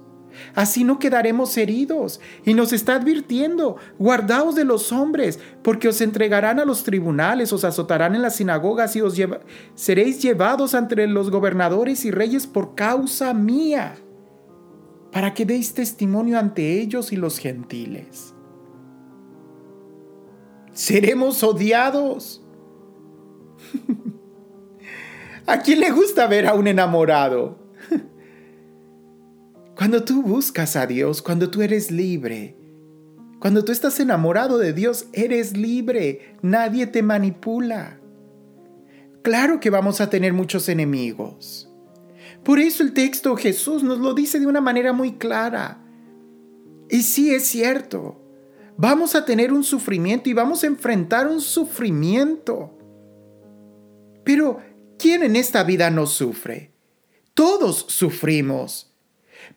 Así 0.55 0.83
no 0.83 0.99
quedaremos 0.99 1.55
heridos. 1.57 2.19
Y 2.45 2.53
nos 2.53 2.73
está 2.73 2.95
advirtiendo, 2.95 3.77
guardaos 3.99 4.55
de 4.55 4.65
los 4.65 4.91
hombres, 4.91 5.39
porque 5.61 5.87
os 5.87 6.01
entregarán 6.01 6.59
a 6.59 6.65
los 6.65 6.83
tribunales, 6.83 7.53
os 7.53 7.63
azotarán 7.63 8.15
en 8.15 8.21
las 8.21 8.35
sinagogas 8.37 8.95
y 8.95 9.01
os 9.01 9.15
seréis 9.75 10.21
llevados 10.21 10.73
entre 10.73 11.07
los 11.07 11.29
gobernadores 11.29 12.05
y 12.05 12.11
reyes 12.11 12.47
por 12.47 12.75
causa 12.75 13.33
mía, 13.33 13.95
para 15.11 15.33
que 15.33 15.45
deis 15.45 15.73
testimonio 15.73 16.39
ante 16.39 16.81
ellos 16.81 17.11
y 17.11 17.15
los 17.15 17.37
gentiles. 17.37 18.33
Seremos 20.71 21.43
odiados. 21.43 22.43
¿A 25.45 25.59
quién 25.59 25.81
le 25.81 25.91
gusta 25.91 26.25
ver 26.25 26.47
a 26.47 26.55
un 26.55 26.67
enamorado? 26.67 27.62
Cuando 29.75 30.03
tú 30.03 30.21
buscas 30.21 30.75
a 30.75 30.85
Dios, 30.85 31.21
cuando 31.21 31.49
tú 31.49 31.61
eres 31.61 31.89
libre, 31.89 32.55
cuando 33.39 33.65
tú 33.65 33.71
estás 33.71 33.99
enamorado 33.99 34.57
de 34.57 34.71
Dios, 34.71 35.07
eres 35.13 35.57
libre, 35.57 36.37
nadie 36.41 36.87
te 36.87 37.01
manipula. 37.01 37.99
Claro 39.23 39.59
que 39.59 39.69
vamos 39.69 39.99
a 39.99 40.09
tener 40.09 40.31
muchos 40.31 40.69
enemigos. 40.69 41.69
Por 42.43 42.59
eso 42.59 42.83
el 42.83 42.93
texto 42.93 43.35
Jesús 43.35 43.83
nos 43.83 43.99
lo 43.99 44.13
dice 44.13 44.39
de 44.39 44.47
una 44.47 44.61
manera 44.61 44.93
muy 44.93 45.13
clara. 45.13 45.83
Y 46.89 47.01
sí 47.01 47.33
es 47.33 47.43
cierto, 47.43 48.21
vamos 48.77 49.15
a 49.15 49.25
tener 49.25 49.51
un 49.51 49.63
sufrimiento 49.63 50.29
y 50.29 50.33
vamos 50.33 50.63
a 50.63 50.67
enfrentar 50.67 51.27
un 51.27 51.41
sufrimiento. 51.41 52.77
Pero, 54.23 54.59
¿quién 54.99 55.23
en 55.23 55.35
esta 55.35 55.63
vida 55.63 55.89
no 55.89 56.05
sufre? 56.05 56.71
Todos 57.33 57.87
sufrimos. 57.89 58.92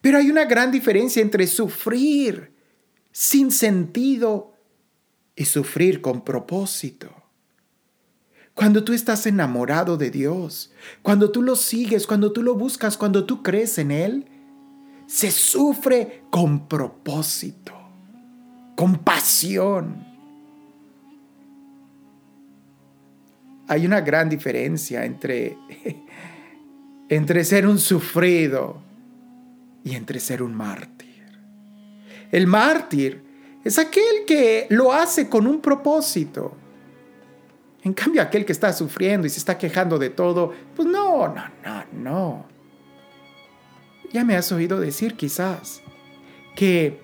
Pero 0.00 0.18
hay 0.18 0.30
una 0.30 0.44
gran 0.44 0.70
diferencia 0.70 1.22
entre 1.22 1.46
sufrir 1.46 2.52
sin 3.12 3.50
sentido 3.50 4.54
y 5.34 5.44
sufrir 5.44 6.00
con 6.00 6.22
propósito. 6.22 7.10
Cuando 8.54 8.84
tú 8.84 8.94
estás 8.94 9.26
enamorado 9.26 9.96
de 9.98 10.10
Dios, 10.10 10.72
cuando 11.02 11.30
tú 11.30 11.42
lo 11.42 11.56
sigues, 11.56 12.06
cuando 12.06 12.32
tú 12.32 12.42
lo 12.42 12.54
buscas, 12.54 12.96
cuando 12.96 13.26
tú 13.26 13.42
crees 13.42 13.76
en 13.78 13.90
Él, 13.90 14.26
se 15.06 15.30
sufre 15.30 16.24
con 16.30 16.66
propósito, 16.66 17.72
con 18.74 18.98
pasión. 18.98 20.06
Hay 23.68 23.84
una 23.84 24.00
gran 24.00 24.28
diferencia 24.30 25.04
entre, 25.04 25.58
entre 27.10 27.44
ser 27.44 27.66
un 27.66 27.78
sufrido 27.78 28.85
y 29.86 29.94
entre 29.94 30.18
ser 30.18 30.42
un 30.42 30.52
mártir. 30.52 31.24
El 32.32 32.48
mártir 32.48 33.22
es 33.62 33.78
aquel 33.78 34.24
que 34.26 34.66
lo 34.68 34.92
hace 34.92 35.28
con 35.28 35.46
un 35.46 35.60
propósito. 35.60 36.56
En 37.84 37.94
cambio, 37.94 38.20
aquel 38.20 38.44
que 38.44 38.50
está 38.50 38.72
sufriendo 38.72 39.28
y 39.28 39.30
se 39.30 39.38
está 39.38 39.56
quejando 39.56 39.96
de 39.96 40.10
todo, 40.10 40.52
pues 40.74 40.88
no, 40.88 41.28
no, 41.28 41.44
no, 41.64 41.84
no. 41.92 42.46
Ya 44.12 44.24
me 44.24 44.34
has 44.34 44.50
oído 44.50 44.80
decir 44.80 45.14
quizás 45.14 45.82
que 46.56 47.00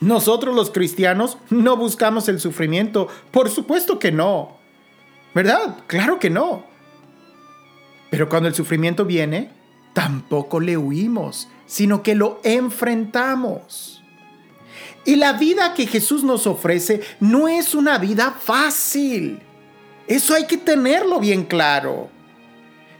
nosotros 0.00 0.56
los 0.56 0.72
cristianos 0.72 1.38
no 1.50 1.76
buscamos 1.76 2.28
el 2.28 2.40
sufrimiento. 2.40 3.06
Por 3.30 3.48
supuesto 3.48 4.00
que 4.00 4.10
no. 4.10 4.56
¿Verdad? 5.36 5.84
Claro 5.86 6.18
que 6.18 6.30
no. 6.30 6.64
Pero 8.10 8.28
cuando 8.28 8.48
el 8.48 8.56
sufrimiento 8.56 9.04
viene, 9.04 9.52
tampoco 9.94 10.58
le 10.58 10.76
huimos, 10.76 11.48
sino 11.66 12.02
que 12.02 12.14
lo 12.14 12.40
enfrentamos. 12.44 14.02
Y 15.04 15.16
la 15.16 15.34
vida 15.34 15.74
que 15.74 15.86
Jesús 15.86 16.24
nos 16.24 16.46
ofrece 16.46 17.00
no 17.20 17.46
es 17.46 17.74
una 17.74 17.98
vida 17.98 18.36
fácil. 18.40 19.40
Eso 20.08 20.34
hay 20.34 20.46
que 20.46 20.56
tenerlo 20.56 21.20
bien 21.20 21.44
claro. 21.44 22.10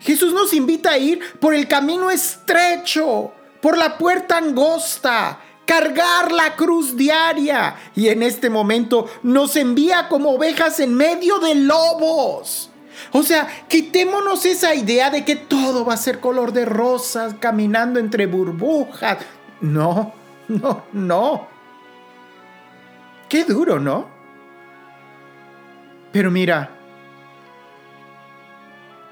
Jesús 0.00 0.32
nos 0.32 0.52
invita 0.52 0.92
a 0.92 0.98
ir 0.98 1.20
por 1.40 1.54
el 1.54 1.66
camino 1.66 2.10
estrecho, 2.10 3.32
por 3.60 3.76
la 3.76 3.98
puerta 3.98 4.36
angosta, 4.36 5.40
cargar 5.64 6.30
la 6.30 6.54
cruz 6.54 6.96
diaria. 6.96 7.76
Y 7.96 8.08
en 8.08 8.22
este 8.22 8.50
momento 8.50 9.06
nos 9.24 9.56
envía 9.56 10.08
como 10.08 10.30
ovejas 10.30 10.78
en 10.78 10.94
medio 10.94 11.40
de 11.40 11.56
lobos. 11.56 12.70
O 13.12 13.22
sea, 13.22 13.48
quitémonos 13.68 14.44
esa 14.46 14.74
idea 14.74 15.10
de 15.10 15.24
que 15.24 15.36
todo 15.36 15.84
va 15.84 15.94
a 15.94 15.98
ser 15.98 16.20
color 16.20 16.52
de 16.52 16.64
rosas, 16.64 17.34
caminando 17.38 17.98
entre 17.98 18.26
burbujas. 18.26 19.18
No, 19.60 20.12
no, 20.48 20.84
no. 20.92 21.48
Qué 23.28 23.44
duro, 23.44 23.80
¿no? 23.80 24.08
Pero 26.12 26.30
mira, 26.30 26.70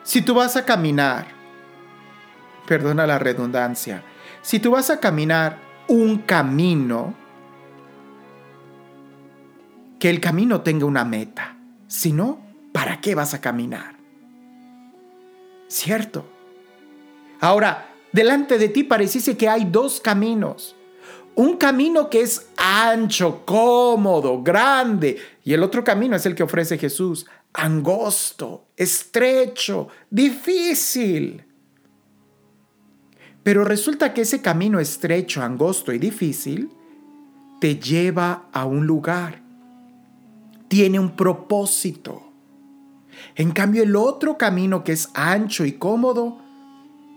si 0.03 0.23
tú 0.23 0.35
vas 0.35 0.57
a 0.57 0.65
caminar, 0.65 1.27
perdona 2.67 3.07
la 3.07 3.19
redundancia, 3.19 4.03
si 4.43 4.61
tú 4.61 4.71
vas 4.71 4.91
a 4.91 5.01
caminar 5.01 5.59
un 5.89 6.19
camino, 6.19 7.15
que 9.99 10.11
el 10.11 10.21
camino 10.21 10.61
tenga 10.61 10.85
una 10.85 11.05
meta. 11.05 11.57
Si 11.87 12.13
no, 12.13 12.44
¿para 12.75 13.01
qué 13.01 13.15
vas 13.15 13.35
a 13.35 13.41
caminar? 13.41 13.95
¿Cierto? 15.69 16.27
Ahora, 17.41 17.87
delante 18.13 18.59
de 18.59 18.69
ti 18.69 18.83
pareciese 18.83 19.37
que 19.37 19.49
hay 19.49 19.65
dos 19.65 20.01
caminos. 20.01 20.75
Un 21.37 21.57
camino 21.57 22.11
que 22.11 22.23
es 22.23 22.49
ancho, 22.57 23.45
cómodo, 23.47 24.43
grande, 24.43 25.19
y 25.45 25.53
el 25.53 25.63
otro 25.63 25.85
camino 25.85 26.17
es 26.17 26.27
el 26.27 26.35
que 26.35 26.43
ofrece 26.43 26.77
Jesús, 26.77 27.27
angosto, 27.53 28.67
estrecho, 28.77 29.87
difícil. 30.11 31.45
Pero 33.45 33.65
resulta 33.65 34.13
que 34.13 34.23
ese 34.23 34.43
camino 34.43 34.81
estrecho, 34.81 35.43
angosto 35.43 35.93
y 35.93 35.99
difícil 35.99 36.71
te 37.61 37.77
lleva 37.77 38.49
a 38.53 38.65
un 38.65 38.85
lugar. 38.85 39.43
Tiene 40.67 40.99
un 40.99 41.15
propósito. 41.15 42.34
En 43.37 43.53
cambio, 43.53 43.83
el 43.83 43.97
otro 43.97 44.39
camino 44.39 44.85
que 44.85 44.93
es 44.93 45.11
ancho 45.15 45.65
y 45.65 45.73
cómodo, 45.73 46.39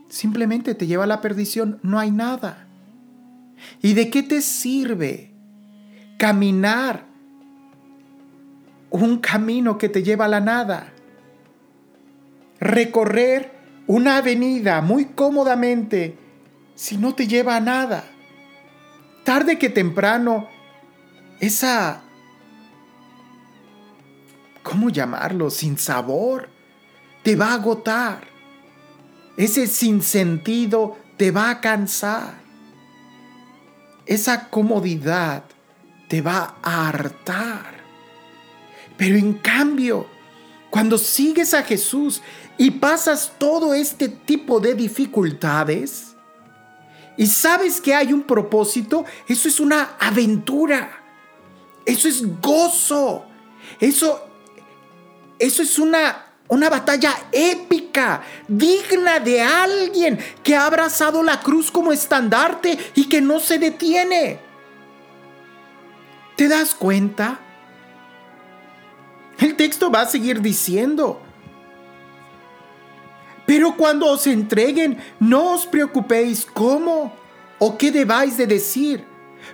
simplemente 0.10 0.76
te 0.76 0.88
lleva 0.88 1.04
a 1.04 1.08
la 1.08 1.22
perdición. 1.22 1.80
No 1.84 2.00
hay 2.00 2.12
nada. 2.12 2.67
¿Y 3.82 3.93
de 3.93 4.10
qué 4.10 4.24
te 4.24 4.41
sirve 4.41 5.32
caminar 6.17 7.08
un 8.89 9.17
camino 9.17 9.78
que 9.78 9.89
te 9.89 10.04
lleva 10.04 10.26
a 10.26 10.30
la 10.30 10.39
nada. 10.39 10.93
Recorrer 12.60 13.52
una 13.86 14.17
avenida 14.17 14.82
muy 14.82 15.06
cómodamente 15.06 16.17
si 16.76 16.98
no 16.98 17.15
te 17.15 17.28
lleva 17.28 17.56
a 17.56 17.60
nada. 17.60 18.06
Tarde 19.24 19.58
que 19.58 19.70
temprano, 19.70 20.48
esa... 21.39 22.04
¿Cómo 24.68 24.90
llamarlo? 24.90 25.50
Sin 25.50 25.78
sabor. 25.78 26.50
Te 27.24 27.38
va 27.38 27.52
a 27.52 27.54
agotar. 27.54 28.28
Ese 29.38 29.66
sinsentido 29.66 30.98
te 31.16 31.32
va 31.32 31.50
a 31.50 31.62
cansar. 31.62 32.34
Esa 34.06 34.50
comodidad 34.50 35.46
te 36.10 36.22
va 36.22 36.58
a 36.62 36.90
hartar. 36.90 37.78
Pero 38.98 39.16
en 39.16 39.36
cambio, 39.36 40.06
cuando 40.70 40.98
sigues 40.98 41.54
a 41.54 41.64
Jesús 41.64 42.22
y 42.58 42.72
pasas 42.72 43.32
todo 43.38 43.74
este 43.74 44.10
tipo 44.10 44.60
de 44.60 44.74
dificultades 44.74 46.14
y 47.16 47.28
sabes 47.28 47.80
que 47.80 47.96
hay 47.96 48.12
un 48.12 48.24
propósito, 48.24 49.06
eso 49.30 49.48
es 49.48 49.62
una 49.62 49.96
aventura. 49.98 51.04
Eso 51.86 52.10
es 52.10 52.42
gozo. 52.42 53.26
Eso 53.80 54.27
eso 55.39 55.62
es 55.62 55.80
una 55.80 56.28
una 56.50 56.69
batalla 56.69 57.13
épica, 57.32 58.23
digna 58.47 59.19
de 59.19 59.41
alguien 59.41 60.17
que 60.43 60.56
ha 60.56 60.65
abrazado 60.65 61.21
la 61.21 61.41
cruz 61.41 61.71
como 61.71 61.91
estandarte 61.91 62.78
y 62.95 63.10
que 63.10 63.21
no 63.21 63.39
se 63.39 63.60
detiene. 63.60 64.39
¿Te 66.36 66.47
das 66.47 66.73
cuenta? 66.73 67.39
El 69.39 69.56
texto 69.56 69.91
va 69.91 70.02
a 70.02 70.06
seguir 70.06 70.41
diciendo, 70.41 71.21
pero 73.45 73.76
cuando 73.76 74.08
os 74.08 74.26
entreguen, 74.26 74.97
no 75.19 75.52
os 75.52 75.65
preocupéis 75.65 76.45
cómo 76.45 77.13
o 77.60 77.78
qué 77.78 77.91
debáis 77.91 78.38
de 78.38 78.47
decir, 78.47 79.06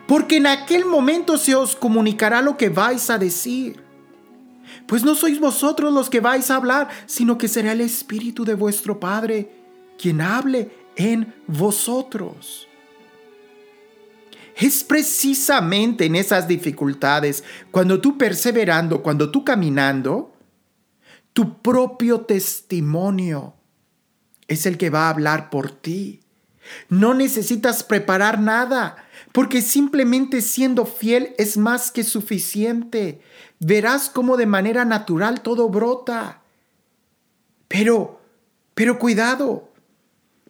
porque 0.07 0.37
en 0.37 0.47
aquel 0.47 0.85
momento 0.85 1.37
se 1.37 1.55
os 1.55 1.75
comunicará 1.75 2.41
lo 2.41 2.55
que 2.55 2.69
vais 2.69 3.09
a 3.09 3.17
decir. 3.17 3.82
Pues 4.87 5.03
no 5.03 5.15
sois 5.15 5.39
vosotros 5.39 5.93
los 5.93 6.09
que 6.09 6.19
vais 6.19 6.49
a 6.51 6.55
hablar, 6.55 6.89
sino 7.05 7.37
que 7.37 7.47
será 7.47 7.71
el 7.71 7.81
Espíritu 7.81 8.45
de 8.45 8.53
vuestro 8.53 8.99
Padre 8.99 9.49
quien 9.97 10.21
hable 10.21 10.71
en 10.95 11.33
vosotros. 11.47 12.67
Es 14.55 14.83
precisamente 14.83 16.05
en 16.05 16.15
esas 16.15 16.47
dificultades, 16.47 17.43
cuando 17.71 17.99
tú 17.99 18.17
perseverando, 18.17 19.01
cuando 19.01 19.31
tú 19.31 19.43
caminando, 19.43 20.33
tu 21.33 21.61
propio 21.61 22.21
testimonio 22.21 23.55
es 24.47 24.65
el 24.65 24.77
que 24.77 24.91
va 24.91 25.07
a 25.07 25.09
hablar 25.09 25.49
por 25.49 25.71
ti. 25.71 26.21
No 26.89 27.13
necesitas 27.13 27.83
preparar 27.83 28.39
nada, 28.39 29.07
porque 29.33 29.61
simplemente 29.61 30.41
siendo 30.41 30.85
fiel 30.85 31.33
es 31.37 31.57
más 31.57 31.91
que 31.91 32.03
suficiente. 32.03 33.19
Verás 33.59 34.09
cómo 34.09 34.37
de 34.37 34.45
manera 34.45 34.85
natural 34.85 35.41
todo 35.41 35.69
brota. 35.69 36.43
Pero, 37.67 38.21
pero 38.75 38.99
cuidado, 38.99 39.73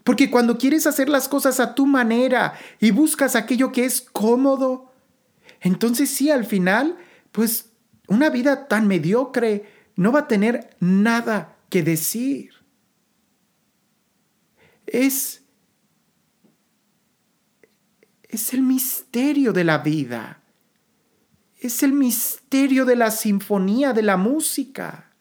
porque 0.03 0.29
cuando 0.29 0.57
quieres 0.57 0.85
hacer 0.85 1.07
las 1.07 1.29
cosas 1.29 1.61
a 1.61 1.75
tu 1.75 1.85
manera 1.85 2.59
y 2.81 2.91
buscas 2.91 3.37
aquello 3.37 3.71
que 3.71 3.85
es 3.85 4.01
cómodo, 4.01 4.91
entonces 5.61 6.09
sí, 6.09 6.29
al 6.29 6.45
final, 6.45 6.97
pues 7.31 7.69
una 8.09 8.29
vida 8.29 8.67
tan 8.67 8.87
mediocre 8.87 9.65
no 9.95 10.11
va 10.11 10.21
a 10.21 10.27
tener 10.27 10.75
nada 10.81 11.55
que 11.69 11.83
decir. 11.83 12.51
Es 14.85 15.42
es 18.33 18.53
el 18.53 18.63
misterio 18.63 19.53
de 19.53 19.63
la 19.63 19.77
vida. 19.77 20.41
Es 21.59 21.83
el 21.83 21.93
misterio 21.93 22.83
de 22.83 22.95
la 22.95 23.11
sinfonía, 23.11 23.93
de 23.93 24.01
la 24.01 24.17
música. 24.17 25.11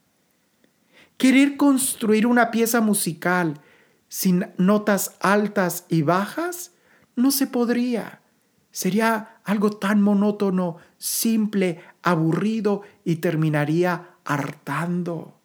Querer 1.18 1.58
construir 1.58 2.26
una 2.26 2.50
pieza 2.50 2.80
musical 2.80 3.60
sin 4.08 4.46
notas 4.56 5.16
altas 5.20 5.84
y 5.88 6.02
bajas, 6.02 6.72
no 7.14 7.30
se 7.30 7.46
podría. 7.46 8.22
Sería 8.70 9.40
algo 9.44 9.70
tan 9.70 10.00
monótono, 10.00 10.78
simple, 10.96 11.82
aburrido 12.02 12.82
y 13.04 13.16
terminaría 13.16 14.16
hartando. 14.24 15.38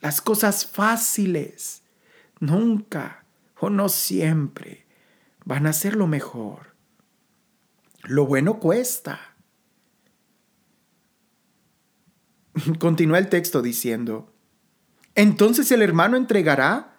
Las 0.00 0.20
cosas 0.20 0.66
fáciles 0.66 1.82
nunca 2.40 3.24
o 3.60 3.68
no 3.70 3.88
siempre 3.88 4.81
van 5.44 5.66
a 5.66 5.72
ser 5.72 5.96
lo 5.96 6.06
mejor. 6.06 6.74
Lo 8.04 8.26
bueno 8.26 8.58
cuesta. 8.58 9.20
Continúa 12.78 13.18
el 13.18 13.28
texto 13.28 13.62
diciendo, 13.62 14.32
entonces 15.14 15.70
el 15.72 15.82
hermano 15.82 16.16
entregará 16.16 16.96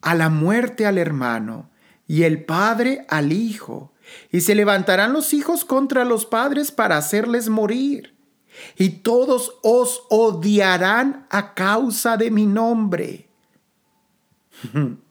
a 0.00 0.14
la 0.14 0.28
muerte 0.28 0.86
al 0.86 0.98
hermano 0.98 1.70
y 2.06 2.22
el 2.22 2.44
padre 2.44 3.04
al 3.08 3.32
hijo, 3.32 3.92
y 4.30 4.40
se 4.40 4.54
levantarán 4.54 5.12
los 5.12 5.34
hijos 5.34 5.64
contra 5.64 6.04
los 6.04 6.24
padres 6.24 6.72
para 6.72 6.96
hacerles 6.96 7.48
morir, 7.48 8.16
y 8.76 9.00
todos 9.00 9.58
os 9.62 10.02
odiarán 10.08 11.26
a 11.30 11.54
causa 11.54 12.16
de 12.16 12.30
mi 12.30 12.46
nombre. 12.46 13.28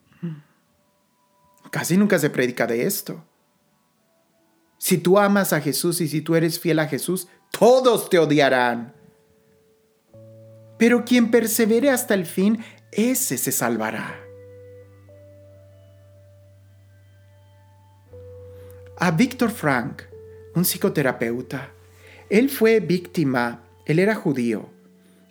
Casi 1.71 1.97
nunca 1.97 2.19
se 2.19 2.29
predica 2.29 2.67
de 2.67 2.85
esto. 2.85 3.23
Si 4.77 4.97
tú 4.97 5.17
amas 5.17 5.53
a 5.53 5.61
Jesús 5.61 6.01
y 6.01 6.07
si 6.07 6.21
tú 6.21 6.35
eres 6.35 6.59
fiel 6.59 6.79
a 6.79 6.87
Jesús, 6.87 7.27
todos 7.51 8.09
te 8.09 8.19
odiarán. 8.19 8.93
Pero 10.77 11.03
quien 11.03 11.31
persevere 11.31 11.89
hasta 11.89 12.13
el 12.13 12.25
fin, 12.25 12.63
ese 12.91 13.37
se 13.37 13.51
salvará. 13.51 14.19
A 18.99 19.11
Víctor 19.11 19.51
Frank, 19.51 20.03
un 20.55 20.65
psicoterapeuta, 20.65 21.71
él 22.29 22.49
fue 22.49 22.79
víctima, 22.79 23.63
él 23.85 23.99
era 23.99 24.15
judío, 24.15 24.69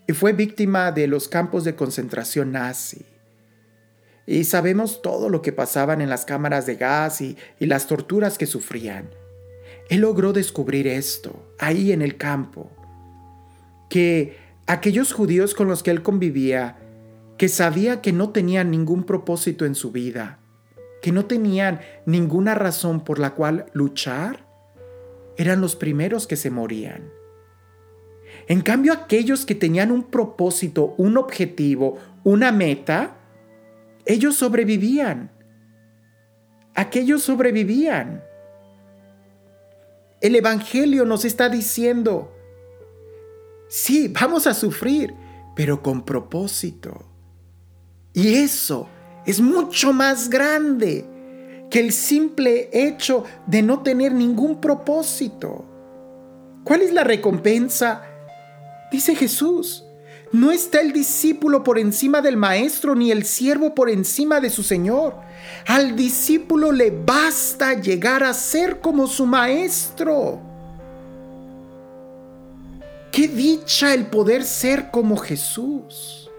y 0.07 0.13
fue 0.13 0.33
víctima 0.33 0.93
de 0.93 1.09
los 1.09 1.29
campos 1.29 1.65
de 1.65 1.75
concentración 1.75 2.53
nazi. 2.53 3.05
Y 4.27 4.45
sabemos 4.45 5.03
todo 5.03 5.29
lo 5.29 5.41
que 5.41 5.53
pasaban 5.53 6.01
en 6.01 6.11
las 6.11 6.25
cámaras 6.25 6.67
de 6.67 6.77
gas 6.77 7.21
y, 7.21 7.37
y 7.61 7.67
las 7.67 7.87
torturas 7.87 8.39
que 8.39 8.47
sufrían. 8.47 9.09
Él 9.89 10.01
logró 10.01 10.33
descubrir 10.33 10.89
esto, 10.89 11.55
ahí 11.59 11.93
en 11.93 12.03
el 12.03 12.17
campo, 12.17 12.71
que 13.89 14.37
aquellos 14.67 15.13
judíos 15.13 15.55
con 15.55 15.69
los 15.69 15.83
que 15.83 15.93
él 15.93 16.03
convivía, 16.03 16.77
que 17.39 17.49
sabía 17.49 18.01
que 18.01 18.13
no 18.13 18.31
tenían 18.31 18.71
ningún 18.71 19.05
propósito 19.05 19.65
en 19.65 19.75
su 19.75 19.93
vida, 19.93 20.39
que 21.03 21.13
no 21.13 21.27
tenían 21.27 21.81
ninguna 22.05 22.55
razón 22.55 23.05
por 23.05 23.19
la 23.19 23.35
cual 23.35 23.67
luchar, 23.73 24.45
eran 25.37 25.61
los 25.61 25.77
primeros 25.77 26.27
que 26.27 26.37
se 26.37 26.51
morían. 26.51 27.11
En 28.49 28.61
cambio, 28.63 28.93
aquellos 28.93 29.45
que 29.45 29.55
tenían 29.55 29.91
un 29.91 30.05
propósito, 30.05 30.95
un 30.97 31.17
objetivo, 31.17 31.99
una 32.25 32.53
meta, 32.53 33.16
ellos 34.07 34.37
sobrevivían. 34.37 35.33
Aquellos 36.75 37.23
sobrevivían. 37.23 38.23
El 40.21 40.37
Evangelio 40.37 41.05
nos 41.05 41.25
está 41.25 41.49
diciendo, 41.49 42.33
sí, 43.69 44.09
vamos 44.09 44.47
a 44.47 44.55
sufrir, 44.55 45.15
pero 45.55 45.83
con 45.83 46.05
propósito. 46.05 47.11
Y 48.13 48.35
eso 48.35 48.89
es 49.27 49.41
mucho 49.41 49.93
más 49.93 50.31
grande 50.31 51.05
que 51.71 51.81
el 51.81 51.93
simple 51.93 52.71
hecho 52.73 53.25
de 53.47 53.63
no 53.63 53.83
tener 53.83 54.13
ningún 54.13 54.61
propósito. 54.61 55.65
¿Cuál 56.65 56.83
es 56.83 56.93
la 56.93 57.05
recompensa? 57.05 58.05
Dice 58.91 59.15
Jesús, 59.15 59.86
no 60.37 60.53
está 60.53 60.83
el 60.83 60.93
discípulo 60.93 61.65
por 61.65 61.79
encima 61.79 62.21
del 62.21 62.37
maestro 62.37 62.95
ni 62.95 63.11
el 63.11 63.25
siervo 63.25 63.75
por 63.75 63.89
encima 63.89 64.39
de 64.39 64.51
su 64.51 64.63
Señor. 64.63 65.15
Al 65.67 65.97
discípulo 65.97 66.73
le 66.73 66.91
basta 66.91 67.81
llegar 67.81 68.23
a 68.23 68.35
ser 68.35 68.81
como 68.81 69.07
su 69.07 69.25
maestro. 69.25 70.41
Qué 73.11 73.29
dicha 73.29 73.95
el 73.95 74.09
poder 74.09 74.45
ser 74.45 74.91
como 74.91 75.17
Jesús. 75.17 76.31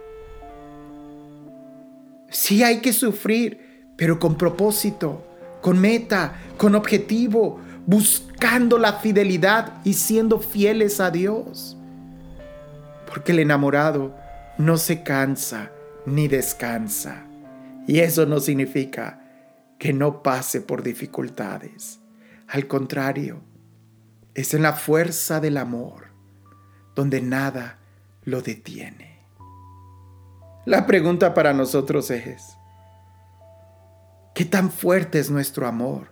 Sí 2.30 2.62
hay 2.62 2.82
que 2.82 2.94
sufrir, 2.94 3.90
pero 3.96 4.20
con 4.20 4.38
propósito, 4.38 5.24
con 5.60 5.80
meta, 5.80 6.40
con 6.58 6.76
objetivo, 6.76 7.60
buscando 7.88 8.78
la 8.78 8.94
fidelidad 8.94 9.82
y 9.84 9.94
siendo 9.94 10.40
fieles 10.40 11.00
a 11.00 11.10
Dios 11.10 11.77
porque 13.18 13.32
el 13.32 13.40
enamorado 13.40 14.16
no 14.60 14.78
se 14.78 15.02
cansa 15.02 15.72
ni 16.06 16.28
descansa. 16.28 17.26
Y 17.88 18.02
eso 18.02 18.28
no 18.28 18.40
significa 18.40 19.22
que 19.80 19.92
no 19.92 20.22
pase 20.22 20.62
por 20.62 20.84
dificultades. 20.84 22.00
Al 22.48 22.68
contrario, 22.68 23.42
es 24.36 24.54
en 24.54 24.62
la 24.62 24.74
fuerza 24.74 25.40
del 25.40 25.58
amor 25.58 26.10
donde 26.94 27.20
nada 27.20 27.80
lo 28.24 28.44
detiene. 28.44 29.18
La 30.68 30.86
pregunta 30.86 31.34
para 31.34 31.54
nosotros 31.54 32.12
es, 32.12 32.56
¿qué 34.36 34.46
tan 34.46 34.70
fuerte 34.70 35.18
es 35.18 35.32
nuestro 35.32 35.66
amor 35.66 36.12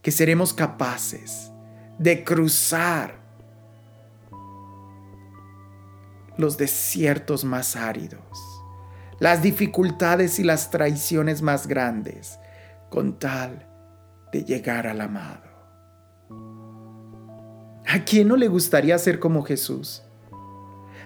que 0.00 0.10
seremos 0.10 0.54
capaces 0.54 1.52
de 1.98 2.24
cruzar 2.24 3.17
los 6.38 6.56
desiertos 6.56 7.44
más 7.44 7.76
áridos, 7.76 8.38
las 9.18 9.42
dificultades 9.42 10.38
y 10.38 10.44
las 10.44 10.70
traiciones 10.70 11.42
más 11.42 11.66
grandes, 11.66 12.38
con 12.88 13.18
tal 13.18 13.68
de 14.32 14.44
llegar 14.44 14.86
al 14.86 15.00
amado. 15.00 15.48
¿A 17.86 18.04
quién 18.04 18.28
no 18.28 18.36
le 18.36 18.48
gustaría 18.48 18.96
ser 18.98 19.18
como 19.18 19.42
Jesús? 19.42 20.02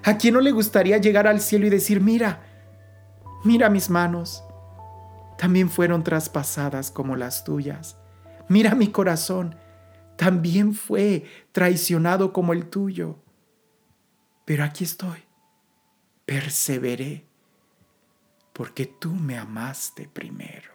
¿A 0.05 0.19
quién 0.19 0.35
no 0.35 0.41
le 0.41 0.51
gustaría 0.53 0.99
llegar 0.99 1.27
al 1.27 1.41
cielo 1.41 1.67
y 1.67 1.71
decir, 1.71 2.01
mira, 2.01 2.43
mira 3.45 3.71
mis 3.71 3.89
manos, 3.89 4.45
también 5.39 5.71
fueron 5.71 6.05
traspasadas 6.05 6.91
como 6.91 7.17
las 7.17 7.43
tuyas. 7.43 7.97
Mira 8.49 8.75
mi 8.75 8.89
corazón, 8.89 9.57
también 10.17 10.75
fue 10.75 11.25
traicionado 11.53 12.33
como 12.33 12.53
el 12.53 12.69
tuyo 12.69 13.22
pero 14.45 14.65
aquí 14.65 14.85
estoy, 14.85 15.23
perseveré, 16.25 17.25
porque 18.53 18.87
tú 18.87 19.11
me 19.11 19.39
amaste 19.39 20.09
primero. 20.09 20.73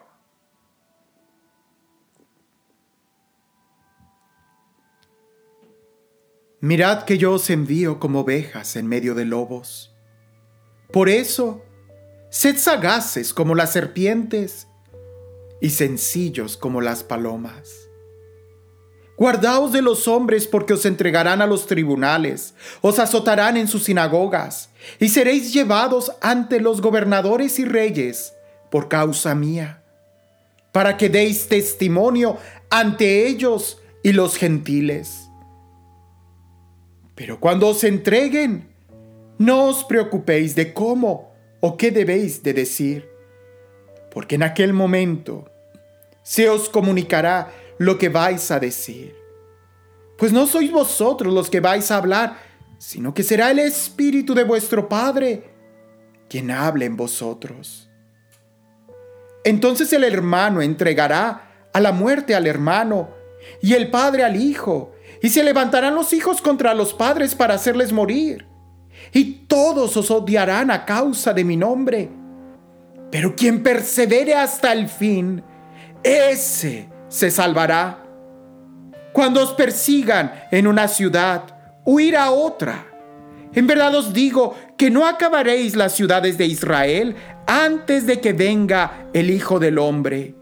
Mirad 6.60 7.04
que 7.04 7.20
yo 7.20 7.34
os 7.34 7.50
envío 7.52 8.00
como 8.00 8.22
ovejas 8.22 8.76
en 8.76 8.88
medio 8.88 9.14
de 9.14 9.26
lobos. 9.26 9.96
Por 10.92 11.08
eso, 11.08 11.64
sed 12.32 12.58
sagaces 12.58 13.32
como 13.32 13.54
las 13.54 13.74
serpientes 13.74 14.68
y 15.62 15.70
sencillos 15.70 16.58
como 16.58 16.82
las 16.82 17.04
palomas. 17.04 17.87
Guardaos 19.18 19.72
de 19.72 19.82
los 19.82 20.08
hombres 20.08 20.46
porque 20.46 20.74
os 20.74 20.86
entregarán 20.86 21.42
a 21.42 21.48
los 21.48 21.66
tribunales, 21.66 22.54
os 22.82 23.00
azotarán 23.00 23.58
en 23.58 23.68
sus 23.68 23.86
sinagogas, 23.86 24.70
y 25.00 25.10
seréis 25.10 25.52
llevados 25.52 26.12
ante 26.22 26.62
los 26.62 26.82
gobernadores 26.82 27.58
y 27.58 27.66
reyes 27.66 28.34
por 28.70 28.88
causa 28.88 29.34
mía, 29.34 29.82
para 30.72 30.98
que 30.98 31.10
deis 31.10 31.48
testimonio 31.48 32.38
ante 32.70 33.28
ellos 33.28 33.82
y 34.04 34.12
los 34.12 34.38
gentiles. 34.38 35.28
Pero 37.16 37.40
cuando 37.40 37.70
os 37.70 37.84
entreguen, 37.84 38.70
no 39.40 39.66
os 39.66 39.84
preocupéis 39.84 40.54
de 40.54 40.74
cómo 40.74 41.34
o 41.60 41.76
qué 41.76 41.90
debéis 41.90 42.44
de 42.44 42.54
decir, 42.54 43.10
porque 44.12 44.36
en 44.36 44.44
aquel 44.44 44.74
momento 44.74 45.50
se 46.22 46.50
os 46.50 46.70
comunicará 46.70 47.52
lo 47.78 47.98
que 47.98 48.10
vais 48.10 48.52
a 48.52 48.60
decir. 48.60 49.16
Pues 50.18 50.32
no 50.32 50.48
sois 50.48 50.72
vosotros 50.72 51.34
los 51.34 51.50
que 51.50 51.60
vais 51.60 51.90
a 51.92 51.98
hablar, 51.98 52.38
sino 52.78 53.14
que 53.14 53.24
será 53.24 53.52
el 53.52 53.60
Espíritu 53.60 54.34
de 54.34 54.44
vuestro 54.44 54.88
Padre 54.88 55.58
quien 56.30 56.52
hable 56.52 56.86
en 56.86 56.98
vosotros. 56.98 57.90
Entonces 59.44 59.94
el 59.94 60.04
hermano 60.04 60.62
entregará 60.62 61.70
a 61.74 61.80
la 61.80 61.92
muerte 61.92 62.36
al 62.36 62.48
hermano 62.48 63.10
y 63.62 63.74
el 63.74 63.90
padre 63.90 64.24
al 64.24 64.36
hijo, 64.36 64.94
y 65.22 65.30
se 65.30 65.44
levantarán 65.44 65.96
los 65.96 66.14
hijos 66.14 66.42
contra 66.42 66.74
los 66.74 66.94
padres 66.94 67.34
para 67.34 67.54
hacerles 67.54 67.94
morir. 67.94 68.46
Y 69.14 69.46
todos 69.48 69.96
os 69.96 70.12
odiarán 70.12 70.70
a 70.70 70.86
causa 70.86 71.34
de 71.34 71.44
mi 71.44 71.56
nombre. 71.56 72.10
Pero 73.10 73.36
quien 73.36 73.64
persevere 73.64 74.36
hasta 74.36 74.74
el 74.74 74.90
fin, 74.90 75.42
ese 76.04 76.90
se 77.10 77.32
salvará. 77.32 78.04
Cuando 79.14 79.42
os 79.42 79.54
persigan 79.54 80.32
en 80.52 80.68
una 80.68 80.88
ciudad, 80.88 81.44
huir 81.86 82.16
a 82.18 82.32
otra. 82.32 82.86
En 83.54 83.66
verdad 83.66 83.96
os 83.96 84.14
digo 84.14 84.56
que 84.78 84.92
no 84.92 85.08
acabaréis 85.08 85.76
las 85.76 85.94
ciudades 85.94 86.38
de 86.38 86.46
Israel 86.46 87.16
antes 87.48 88.06
de 88.06 88.20
que 88.20 88.34
venga 88.34 89.08
el 89.14 89.32
Hijo 89.32 89.60
del 89.60 89.80
Hombre. 89.80 90.36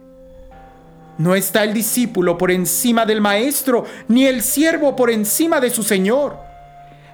No 1.18 1.36
está 1.36 1.64
el 1.64 1.74
discípulo 1.74 2.38
por 2.38 2.52
encima 2.52 3.06
del 3.06 3.22
maestro, 3.22 3.86
ni 4.10 4.26
el 4.26 4.42
siervo 4.42 4.96
por 4.96 5.10
encima 5.10 5.62
de 5.62 5.70
su 5.70 5.84
Señor. 5.84 6.38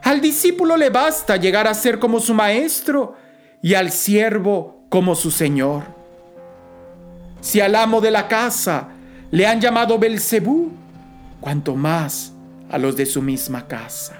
Al 0.01 0.21
discípulo 0.21 0.77
le 0.77 0.89
basta 0.89 1.35
llegar 1.35 1.67
a 1.67 1.75
ser 1.75 1.99
como 1.99 2.19
su 2.19 2.33
maestro 2.33 3.15
y 3.61 3.75
al 3.75 3.91
siervo 3.91 4.85
como 4.89 5.13
su 5.13 5.29
Señor. 5.29 5.83
Si 7.41 7.61
al 7.61 7.75
amo 7.75 8.01
de 8.01 8.09
la 8.09 8.27
casa 8.27 8.89
le 9.31 9.47
han 9.47 9.61
llamado 9.61 9.97
Belcebú, 9.97 10.71
cuanto 11.39 11.75
más 11.75 12.33
a 12.69 12.77
los 12.77 12.95
de 12.95 13.05
su 13.05 13.21
misma 13.21 13.67
casa. 13.67 14.17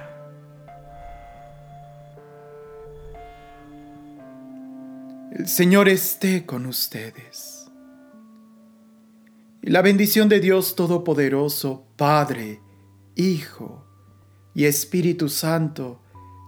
El 5.34 5.47
Señor 5.47 5.89
esté 5.89 6.45
con 6.45 6.65
ustedes. 6.65 7.67
Y 9.62 9.69
la 9.69 9.82
bendición 9.82 10.28
de 10.28 10.39
Dios 10.39 10.76
Todopoderoso, 10.76 11.86
Padre, 11.95 12.62
Hijo 13.15 13.86
y 14.56 14.65
Espíritu 14.65 15.30
Santo, 15.30 16.02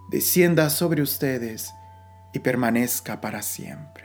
descienda 0.10 0.70
sobre 0.70 1.02
ustedes 1.02 1.72
y 2.34 2.40
permanezca 2.40 3.22
para 3.22 3.42
siempre. 3.42 4.03